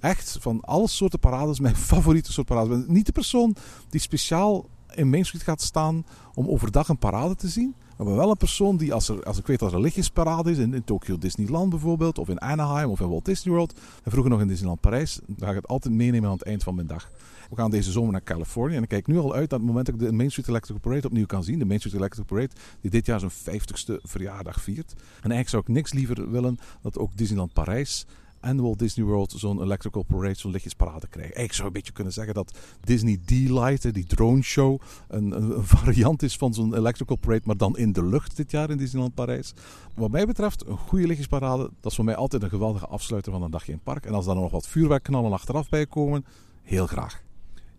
[0.00, 2.78] echt van alle soorten parades mijn favoriete soort parades.
[2.78, 3.56] Ik ben niet de persoon
[3.88, 7.74] die speciaal in Main Street gaat staan om overdag een parade te zien.
[8.04, 10.74] Maar wel een persoon die, als, er, als ik weet dat er lichtjesparade is, in,
[10.74, 13.72] in Tokyo Disneyland bijvoorbeeld, of in Anaheim of in Walt Disney World,
[14.02, 16.62] en vroeger nog in Disneyland Parijs, dan ga ik het altijd meenemen aan het eind
[16.62, 17.10] van mijn dag.
[17.50, 18.76] we gaan deze zomer naar Californië.
[18.76, 20.80] En ik kijk nu al uit naar het moment dat ik de Main Street Electric
[20.80, 21.58] Parade opnieuw kan zien.
[21.58, 22.50] De Main Street Electric Parade
[22.80, 24.92] die dit jaar zijn 50ste verjaardag viert.
[24.92, 28.06] En eigenlijk zou ik niks liever willen dat ook Disneyland Parijs
[28.42, 31.42] en Walt Disney World zo'n electrical parade, zo'n lichtjesparade krijgen.
[31.42, 35.34] Ik zou een beetje kunnen zeggen dat Disney D-Light, die drone show, een,
[35.64, 39.14] variant is van zo'n electrical parade, maar dan in de lucht dit jaar in Disneyland
[39.14, 39.54] Parijs.
[39.94, 43.42] Wat mij betreft, een goede lichtjesparade, dat is voor mij altijd een geweldige afsluiter van
[43.42, 44.06] een dagje in het park.
[44.06, 46.24] En als er nog wat vuurwerkknallen achteraf bij komen,
[46.62, 47.22] heel graag.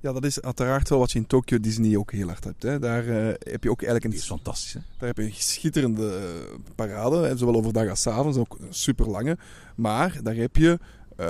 [0.04, 2.64] Ja, dat is uiteraard wel wat je in Tokyo Disney ook heel hard hebt.
[2.64, 2.80] Hè.
[2.80, 4.10] Daar uh, heb je ook eigenlijk een...
[4.10, 4.80] Die is fantastisch, hè?
[4.98, 9.38] Daar heb je een schitterende uh, parade, zowel overdag als avonds, ook super lange.
[9.76, 10.80] Maar daar heb je
[11.20, 11.28] uh,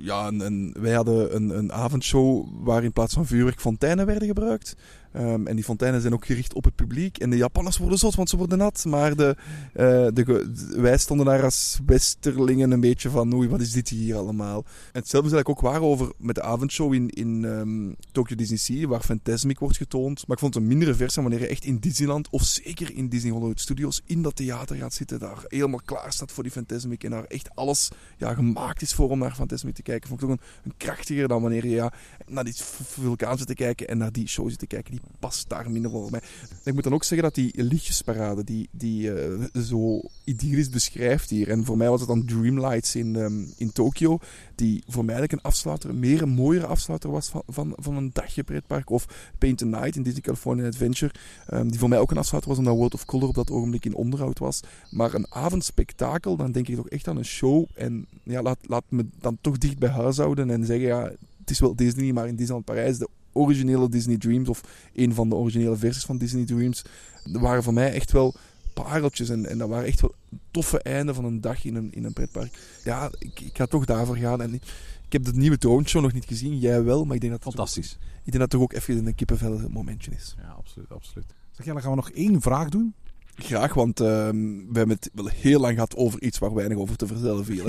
[0.00, 0.32] ja,
[0.72, 4.76] wij hadden een, een avondshow waar in plaats van vuurwerk fonteinen werden gebruikt.
[5.16, 7.18] Um, en die fonteinen zijn ook gericht op het publiek.
[7.18, 8.84] En de Japanners worden zot, want ze worden nat.
[8.84, 9.36] Maar de,
[9.74, 14.16] uh, de, wij stonden daar als westerlingen een beetje van, oei, wat is dit hier
[14.16, 14.64] allemaal?
[14.92, 18.58] En hetzelfde is eigenlijk ook waar over met de avondshow in, in um, Tokyo Disney
[18.58, 20.26] Sea, waar Fantasmic wordt getoond.
[20.26, 23.08] Maar ik vond het een mindere versie wanneer je echt in Disneyland, of zeker in
[23.08, 27.04] Disney Hollywood Studios, in dat theater gaat zitten, daar helemaal klaar staat voor die Fantasmic
[27.04, 30.08] en daar echt alles ja, gemaakt is voor om naar Fantasmic te kijken.
[30.08, 31.92] Vond ik toch een, een krachtiger dan wanneer je ja,
[32.26, 34.90] naar die vulkaan zit te kijken en naar die show zit te kijken.
[34.90, 36.20] Die past daar minder voor mij.
[36.64, 41.50] ik moet dan ook zeggen dat die lichtjesparade, die, die uh, zo idyllisch beschrijft hier.
[41.50, 44.18] En voor mij was het dan Dreamlights in, um, in Tokio.
[44.54, 48.10] Die voor mij eigenlijk een afsluiter, meer een mooiere afsluiter was van, van, van een
[48.12, 48.90] dagje pretpark.
[48.90, 51.12] Of Paint the Night in Disney California Adventure.
[51.52, 53.84] Um, die voor mij ook een afsluiter was omdat World of Color op dat ogenblik
[53.84, 54.60] in onderhoud was.
[54.90, 57.64] Maar een avondspektakel, dan denk ik toch echt aan een show.
[57.74, 61.02] En ja, laat, laat me dan toch dicht bij huis houden en zeggen, ja,
[61.38, 64.62] het is wel Disney, maar in Disneyland Parijs, de originele Disney Dreams, of
[64.94, 66.84] een van de originele versies van Disney Dreams,
[67.32, 68.34] waren voor mij echt wel
[68.74, 69.28] pareltjes.
[69.28, 70.14] En, en dat waren echt wel
[70.50, 72.58] toffe einden van een dag in een, in een pretpark.
[72.84, 74.42] Ja, ik, ik ga toch daarvoor gaan.
[74.42, 74.62] En ik
[75.08, 77.88] heb de nieuwe Drone Show nog niet gezien, jij wel, maar ik denk dat Fantastisch.
[77.88, 80.34] Toch, ik denk dat het toch ook even een kippenvel momentje is.
[80.38, 81.34] Ja, absoluut, absoluut.
[81.50, 82.94] Zeg, ja, dan gaan we nog één vraag doen.
[83.36, 86.96] Graag, want uh, we hebben het wel heel lang gehad over iets waar weinig over
[86.96, 87.64] te vertellen viel.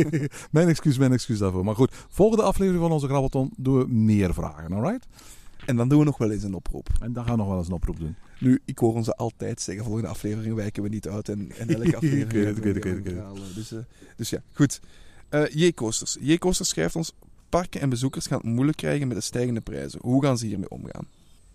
[0.50, 1.64] mijn excuus, mijn excuus daarvoor.
[1.64, 5.06] Maar goed, volgende aflevering van onze Grabbelton doen we meer vragen, alright?
[5.66, 6.88] En dan doen we nog wel eens een oproep.
[7.00, 8.16] En dan gaan we nog wel eens een oproep doen.
[8.40, 11.28] Nu, ik hoor ons altijd zeggen, volgende aflevering wijken we niet uit.
[11.28, 13.78] En, en elke aflevering ik weet het, ik weet het, Dus, uh,
[14.16, 14.80] dus ja, goed.
[15.30, 16.16] Uh, J-Coasters.
[16.20, 17.12] J-Coasters schrijft ons,
[17.48, 20.00] parken en bezoekers gaan het moeilijk krijgen met de stijgende prijzen.
[20.02, 21.06] Hoe gaan ze hiermee omgaan?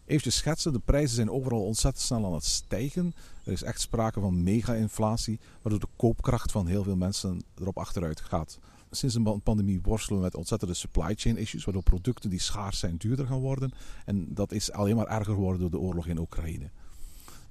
[0.09, 3.13] Even schetsen, de prijzen zijn overal ontzettend snel aan het stijgen.
[3.43, 8.21] Er is echt sprake van mega-inflatie, waardoor de koopkracht van heel veel mensen erop achteruit
[8.21, 8.59] gaat.
[8.91, 12.97] Sinds de pandemie worstelen we met ontzettende supply chain issues, waardoor producten die schaars zijn
[12.97, 13.71] duurder gaan worden.
[14.05, 16.69] En dat is alleen maar erger geworden door de oorlog in Oekraïne.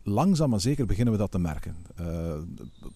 [0.03, 1.77] Langzaam maar zeker beginnen we dat te merken.
[2.01, 2.33] Uh,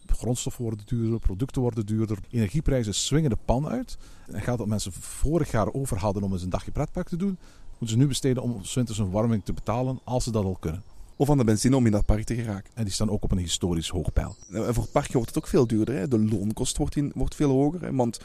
[0.06, 3.98] grondstoffen worden duurder, producten worden duurder, energieprijzen swingen de pan uit.
[4.26, 7.38] En geld dat mensen vorig jaar over hadden om eens een dagje pretpark te doen,
[7.82, 10.82] moeten ze nu besteden om winters een warming te betalen als ze dat al kunnen.
[11.16, 12.70] Of aan de benzine om in dat park te geraken.
[12.74, 14.36] En die staan ook op een historisch hoog pijl.
[14.52, 15.94] En voor parken wordt het ook veel duurder.
[15.94, 16.08] Hè?
[16.08, 17.80] De loonkost wordt, in, wordt veel hoger.
[17.80, 17.94] Hè?
[17.94, 18.20] Want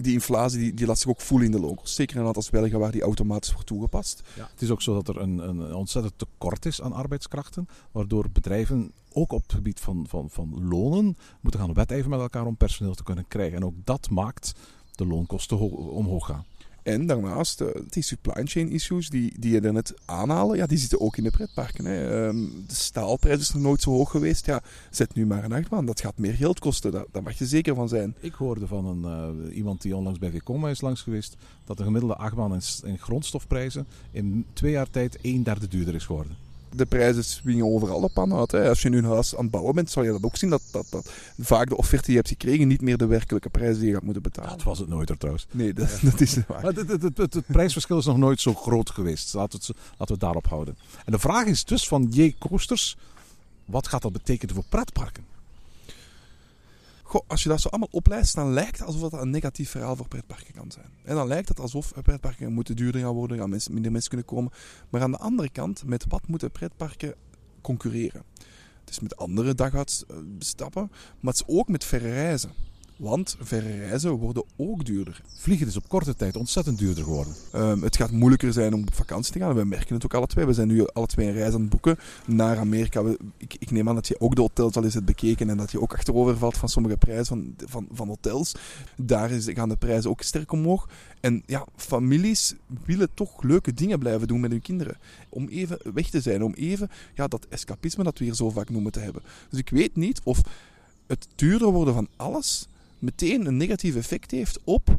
[0.00, 1.94] die inflatie die, die laat zich ook voelen in de loonkost.
[1.94, 4.22] Zeker in een aantal België waar die automatisch wordt toegepast.
[4.36, 4.48] Ja.
[4.50, 7.68] Het is ook zo dat er een, een ontzettend tekort is aan arbeidskrachten.
[7.92, 12.46] Waardoor bedrijven ook op het gebied van, van, van lonen moeten gaan wedijveren met elkaar
[12.46, 13.56] om personeel te kunnen krijgen.
[13.56, 14.54] En ook dat maakt
[14.90, 15.58] de loonkosten
[15.90, 16.44] omhoog gaan.
[16.84, 21.00] En daarnaast, uh, die supply chain issues die, die je net aanhalen, ja, die zitten
[21.00, 21.84] ook in de pretparken.
[21.84, 22.26] Hè.
[22.26, 24.46] Um, de staalprijs is nog nooit zo hoog geweest.
[24.46, 25.86] Ja, zet nu maar een achtbaan.
[25.86, 26.92] Dat gaat meer geld kosten.
[26.92, 28.14] Daar, mag je zeker van zijn.
[28.20, 31.84] Ik hoorde van een, uh, iemand die onlangs bij Vcoma is langs geweest, dat de
[31.84, 36.43] gemiddelde achtbaan in grondstofprijzen in twee jaar tijd een derde duurder is geworden
[36.76, 38.50] de prijzen swingen overal op aan uit.
[38.50, 38.68] Hè.
[38.68, 40.50] Als je nu een huis aan het bouwen bent, zal je dat ook zien.
[40.50, 43.78] Dat, dat, dat vaak de offerte die je hebt gekregen niet meer de werkelijke prijs
[43.78, 44.50] die je gaat moeten betalen.
[44.50, 45.46] Dat was het nooit er trouwens.
[45.50, 46.62] Nee, dat, dat is waar.
[46.62, 49.34] Maar het, het, het, het, prijsverschil is nog nooit zo groot geweest.
[49.34, 50.76] Laten we, het, laten we het daarop houden.
[51.04, 52.34] En de vraag is dus van J.
[52.38, 52.96] Coasters,
[53.64, 55.33] wat gaat dat betekenen voor pretparken?
[57.26, 60.08] Als je dat zo allemaal oplijst, dan lijkt het alsof dat een negatief verhaal voor
[60.08, 60.88] pretparken kan zijn.
[61.04, 64.28] En dan lijkt het alsof pretparken moeten duurder gaan worden, gaan mensen, minder mensen kunnen
[64.28, 64.52] komen.
[64.90, 67.14] Maar aan de andere kant, met wat moeten pretparken
[67.60, 68.22] concurreren?
[68.80, 70.90] Het is met andere daguitstappen,
[71.20, 72.50] maar het is ook met verre reizen.
[72.96, 75.22] Want verre reizen worden ook duurder.
[75.26, 77.34] Vliegen is op korte tijd ontzettend duurder geworden.
[77.54, 79.54] Um, het gaat moeilijker zijn om op vakantie te gaan.
[79.54, 80.46] We merken het ook alle twee.
[80.46, 83.02] We zijn nu alle twee een reis aan het boeken naar Amerika.
[83.36, 85.70] Ik, ik, neem aan dat je ook de hotels al eens hebt bekeken en dat
[85.70, 88.54] je ook achterover valt van sommige prijzen van, van, van hotels.
[88.96, 90.88] Daar is, gaan de prijzen ook sterk omhoog.
[91.20, 94.96] En ja, families willen toch leuke dingen blijven doen met hun kinderen.
[95.28, 98.70] Om even weg te zijn, om even ja, dat escapisme dat we hier zo vaak
[98.70, 99.22] noemen te hebben.
[99.48, 100.40] Dus ik weet niet of
[101.06, 102.68] het duurder worden van alles
[103.04, 104.96] meteen een negatief effect heeft op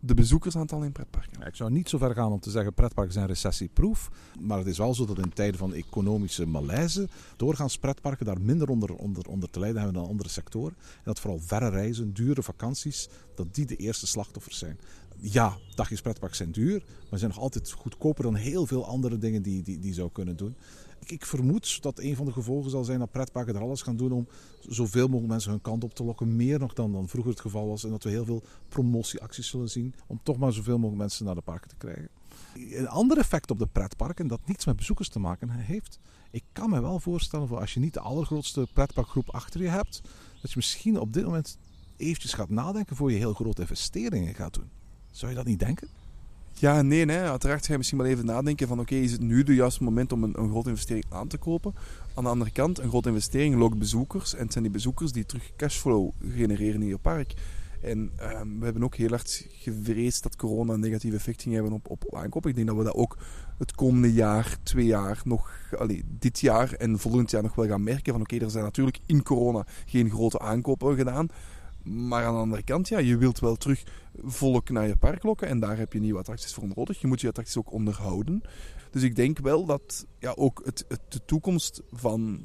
[0.00, 1.46] de bezoekersaantal in pretparken.
[1.46, 4.10] Ik zou niet zo ver gaan om te zeggen pretparken zijn recessieproof.
[4.40, 8.68] Maar het is wel zo dat in tijden van economische malaise doorgaans pretparken daar minder
[8.68, 10.76] onder, onder, onder te lijden hebben dan andere sectoren.
[10.78, 14.78] En dat vooral verre reizen, dure vakanties, dat die de eerste slachtoffers zijn.
[15.20, 19.42] Ja, dagjes pretpark zijn duur, maar zijn nog altijd goedkoper dan heel veel andere dingen
[19.42, 20.56] die, die, die zou kunnen doen.
[21.10, 24.12] Ik, vermoed dat een van de gevolgen zal zijn dat pretparken er alles gaan doen
[24.12, 24.28] om
[24.60, 26.36] zoveel mogelijk mensen hun kant op te lokken.
[26.36, 27.84] Meer nog dan, dan vroeger het geval was.
[27.84, 31.34] En dat we heel veel promotieacties zullen zien om toch maar zoveel mogelijk mensen naar
[31.34, 32.08] de parken te krijgen.
[32.54, 35.98] Een ander effect op de pretparken dat niets met bezoekers te maken heeft.
[36.30, 40.00] Ik kan me wel voorstellen voor als je niet de allergrootste pretparkgroep achter je hebt,
[40.40, 41.58] dat je misschien op dit moment
[41.96, 44.70] eventjes gaat nadenken voor je heel grote investeringen gaat doen.
[45.10, 45.88] Zou je dat niet denken?
[46.60, 47.30] Ja nee, hè.
[47.30, 50.12] uiteraard ga je misschien wel even nadenken van oké, is het nu de juiste moment
[50.12, 51.74] om een, een grote investering aan te kopen?
[52.14, 55.26] Aan de andere kant, een grote investering lokt bezoekers en het zijn die bezoekers die
[55.26, 57.34] terug cashflow genereren in je park.
[57.82, 61.72] En ehm, we hebben ook heel hard gevreesd dat corona een negatief effect ging hebben
[61.72, 62.46] op, op aankoop.
[62.46, 63.16] Ik denk dat we dat ook
[63.58, 67.82] het komende jaar, twee jaar, nog, allee, dit jaar en volgend jaar nog wel gaan
[67.82, 68.12] merken.
[68.12, 71.28] Van oké, er zijn natuurlijk in corona geen grote aankopen gedaan.
[71.82, 73.82] Maar aan de andere kant, ja, je wilt wel terug
[74.24, 75.48] volk naar je park lokken.
[75.48, 77.00] En daar heb je nieuwe attracties voor nodig.
[77.00, 78.42] Je moet je attracties ook onderhouden.
[78.90, 82.40] Dus ik denk wel dat ja, ook het, de toekomst van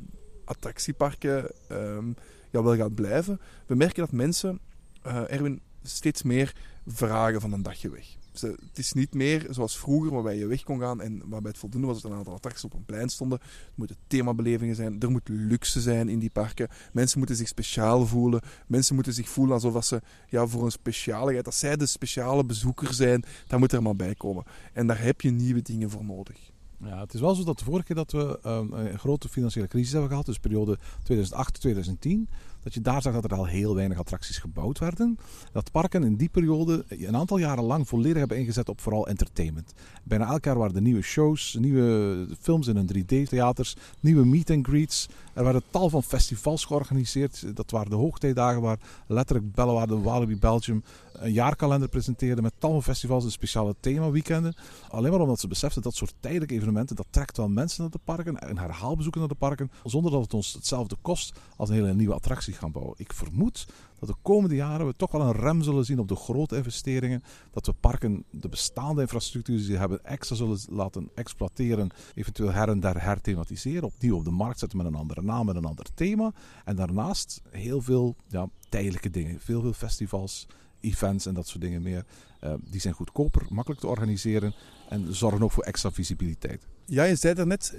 [0.46, 2.16] attractieparken um,
[2.52, 3.42] ja, wel gaat blijven.
[3.66, 4.60] We merken dat mensen,
[5.08, 6.56] uh, Erwin, steeds meer
[6.86, 8.06] vragen van een dagje weg.
[8.42, 11.88] Het is niet meer zoals vroeger, waarbij je weg kon gaan en waarbij het voldoende
[11.88, 13.40] was dat een aantal attracties op een plein stonden.
[13.40, 16.68] Er moeten themabelevingen zijn, er moet luxe zijn in die parken.
[16.94, 18.42] Mensen moeten zich speciaal voelen.
[18.68, 22.94] Mensen moeten zich voelen alsof ze ja, voor een specialigheid, dat zij de speciale bezoeker
[22.94, 24.44] zijn, daar moet er maar bij komen.
[24.74, 26.54] En daar heb je nieuwe dingen voor nodig.
[26.80, 29.92] Ja, het is wel zo dat vorige keer dat we um, een grote financiële crisis
[29.92, 32.30] hebben gehad, dus periode 2008-2010,
[32.66, 35.18] dat je daar zag dat er al heel weinig attracties gebouwd werden.
[35.52, 39.74] Dat parken in die periode een aantal jaren lang volledig hebben ingezet op vooral entertainment.
[40.04, 44.68] Bijna elk jaar waren er nieuwe shows, nieuwe films in hun 3D-theaters, nieuwe meet and
[44.68, 45.08] greets.
[45.34, 47.56] Er werden tal van festivals georganiseerd.
[47.56, 50.84] Dat waren de hoogtijdagen waar letterlijk Bellewaarde Walibi Belgium
[51.20, 54.56] een jaarkalender presenteerde met tal van festivals en speciale themaweekenden.
[54.90, 58.00] Alleen maar omdat ze beseften dat soort tijdelijke evenementen, dat trekt wel mensen naar de
[58.04, 61.94] parken en herhaalbezoeken naar de parken, zonder dat het ons hetzelfde kost als een hele
[61.94, 62.96] nieuwe attractie gaan bouwen.
[62.98, 63.66] Ik vermoed
[64.00, 67.24] dat de komende jaren we toch wel een rem zullen zien op de grote investeringen.
[67.52, 71.90] Dat we parken, de bestaande infrastructuur die ze hebben, extra zullen laten exploiteren.
[72.16, 73.84] Eventueel her en der herthematiseren.
[73.84, 76.32] Opnieuw op de markt zetten met een andere naam, met een ander thema.
[76.66, 79.40] En daarnaast heel veel ja, tijdelijke dingen.
[79.40, 80.48] Veel, veel festivals,
[80.86, 82.06] events en dat soort dingen meer.
[82.44, 84.54] Uh, die zijn goedkoper, makkelijk te organiseren
[84.90, 86.66] en zorgen ook voor extra visibiliteit.
[86.86, 87.74] Ja, je zei er net,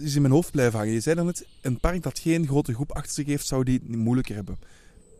[0.00, 0.94] is in mijn hoofd blijven hangen.
[0.94, 3.80] Je zei er net, een park dat geen grote groep achter zich heeft, zou die
[3.86, 4.58] moeilijker hebben.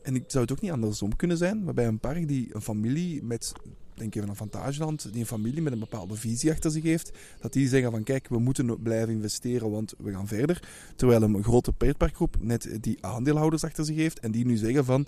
[0.03, 3.23] En ik zou het ook niet andersom kunnen zijn, waarbij een park die een familie
[3.23, 3.53] met,
[3.95, 7.11] denk even aan Fantageland, die een familie met een bepaalde visie achter zich heeft,
[7.41, 10.69] dat die zeggen van kijk, we moeten blijven investeren, want we gaan verder.
[10.97, 15.07] Terwijl een grote pretparkgroep net die aandeelhouders achter zich heeft en die nu zeggen van,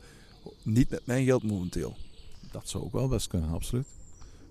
[0.63, 1.97] niet met mijn geld momenteel.
[2.59, 3.98] Dat zou ook wel best kunnen, absoluut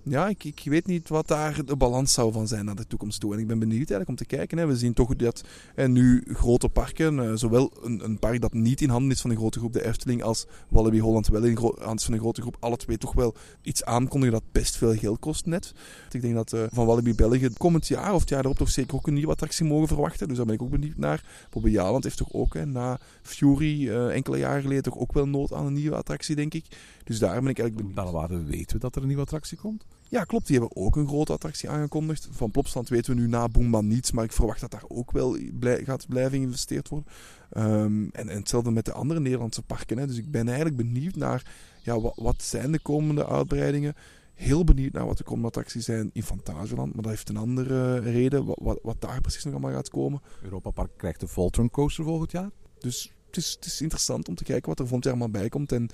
[0.09, 3.19] ja, ik, ik weet niet wat daar de balans zou van zijn naar de toekomst
[3.19, 3.33] toe.
[3.33, 4.57] En ik ben benieuwd eigenlijk om te kijken.
[4.57, 4.65] Hè.
[4.65, 5.43] We zien toch dat
[5.75, 9.29] en nu grote parken, uh, zowel een, een, park dat niet in handen is van
[9.29, 12.57] een grote groep, de Efteling, als Walibi Holland wel in handen van een grote groep,
[12.59, 15.73] alle twee toch wel iets aankondigen dat best veel geld kost net.
[16.11, 18.95] Ik denk dat uh, van Walibi België komend jaar of het jaar erop toch zeker
[18.95, 20.27] ook een nieuwe attractie mogen verwachten.
[20.27, 21.47] Dus daar ben ik ook benieuwd naar.
[21.49, 25.27] Bobby Jaland heeft toch ook hè, na Fury uh, enkele jaren geleden toch ook wel
[25.27, 26.65] nood aan een nieuwe attractie, denk ik.
[27.03, 27.95] Dus daar ben ik eigenlijk benieuwd.
[27.95, 29.85] Bellewaarde weten we dat er een nieuwe attractie komt?
[30.09, 30.47] Ja, klopt.
[30.47, 32.27] Die hebben ook een grote attractie aangekondigd.
[32.31, 35.37] Van Plopsland weten we nu na Boomba niets, maar ik verwacht dat daar ook wel
[35.59, 37.11] blij, gaat blijven geïnvesteerd worden.
[37.57, 39.97] Um, en, en, hetzelfde met de andere Nederlandse parken.
[39.97, 40.07] Hè.
[40.07, 41.51] Dus ik ben eigenlijk benieuwd naar
[41.81, 43.95] ja, wat, wat zijn de komende uitbreidingen.
[44.33, 46.93] Heel benieuwd naar wat de komende attracties zijn in Fantageland.
[46.93, 50.21] Maar dat heeft een andere reden, wat, wat, wat daar precies nog allemaal gaat komen.
[50.43, 52.49] Europa Park krijgt de Voltron Coaster volgend jaar.
[52.79, 55.49] Dus het is, het is interessant om te kijken wat er volgend jaar allemaal bij
[55.49, 55.71] komt.
[55.71, 55.89] En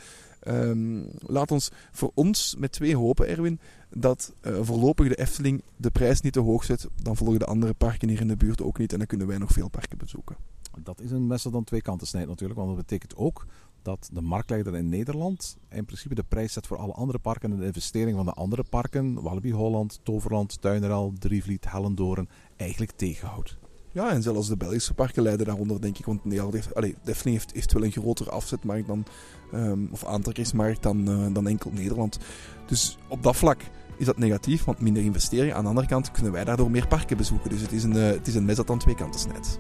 [0.47, 3.59] um, laat ons voor ons met twee hopen, Erwin,
[3.96, 6.88] dat uh, voorlopig de Efteling de prijs niet te hoog zet.
[7.02, 9.38] Dan volgen de andere parken hier in de buurt ook niet en dan kunnen wij
[9.38, 10.36] nog veel parken bezoeken.
[10.84, 13.46] Dat is een mes dat dan twee kanten snijdt natuurlijk, want dat betekent ook
[13.82, 17.58] dat de marktleider in Nederland in principe de prijs zet voor alle andere parken en
[17.58, 23.58] de investering van de andere parken, Walibi Holland, Toverland, Tuineral, Drievliet, Hellendoorn, eigenlijk tegenhoudt.
[23.91, 26.06] Ja, en zelfs de Belgische parken leiden daaronder, denk ik.
[26.06, 29.06] Want Nederland heeft, allee, Efteling heeft, heeft wel een grotere afzetmarkt dan,
[29.54, 32.20] um, of aantrekkingsmarkt dan, uh, dan enkel Nederland.
[32.66, 33.62] Dus op dat vlak
[33.98, 35.56] is dat negatief, want minder investeringen.
[35.56, 37.50] Aan de andere kant kunnen wij daardoor meer parken bezoeken.
[37.50, 39.60] Dus het is een, uh, het is een mes dat aan twee kanten snijdt.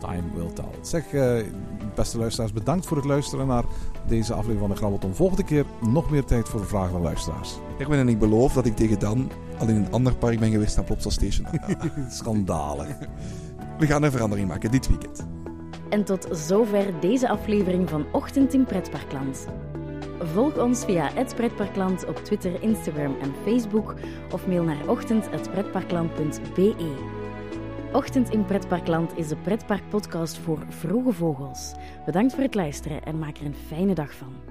[0.00, 0.64] Time will tell.
[0.80, 1.44] Zeg, eh,
[1.94, 3.64] beste luisteraars, bedankt voor het luisteren naar
[4.06, 5.14] deze aflevering van de Grabbelton.
[5.14, 7.58] Volgende keer nog meer tijd voor vragen van luisteraars.
[7.78, 10.74] Erwin en ik beloof dat ik tegen dan al in een ander park ben geweest
[10.74, 11.46] dan Plopsa Station.
[12.10, 12.88] Schandalig.
[13.78, 15.26] We gaan een verandering maken dit weekend.
[15.88, 19.46] En tot zover deze aflevering van Ochtend in Pretparkland.
[20.22, 23.94] Volg ons via het Pretparkland op Twitter, Instagram en Facebook
[24.32, 26.94] of mail naar ochtend.pretparkland.be.
[27.92, 31.72] Ochtend in Pretparkland is de pretparkpodcast voor vroege vogels.
[32.04, 34.49] Bedankt voor het luisteren en maak er een fijne dag van.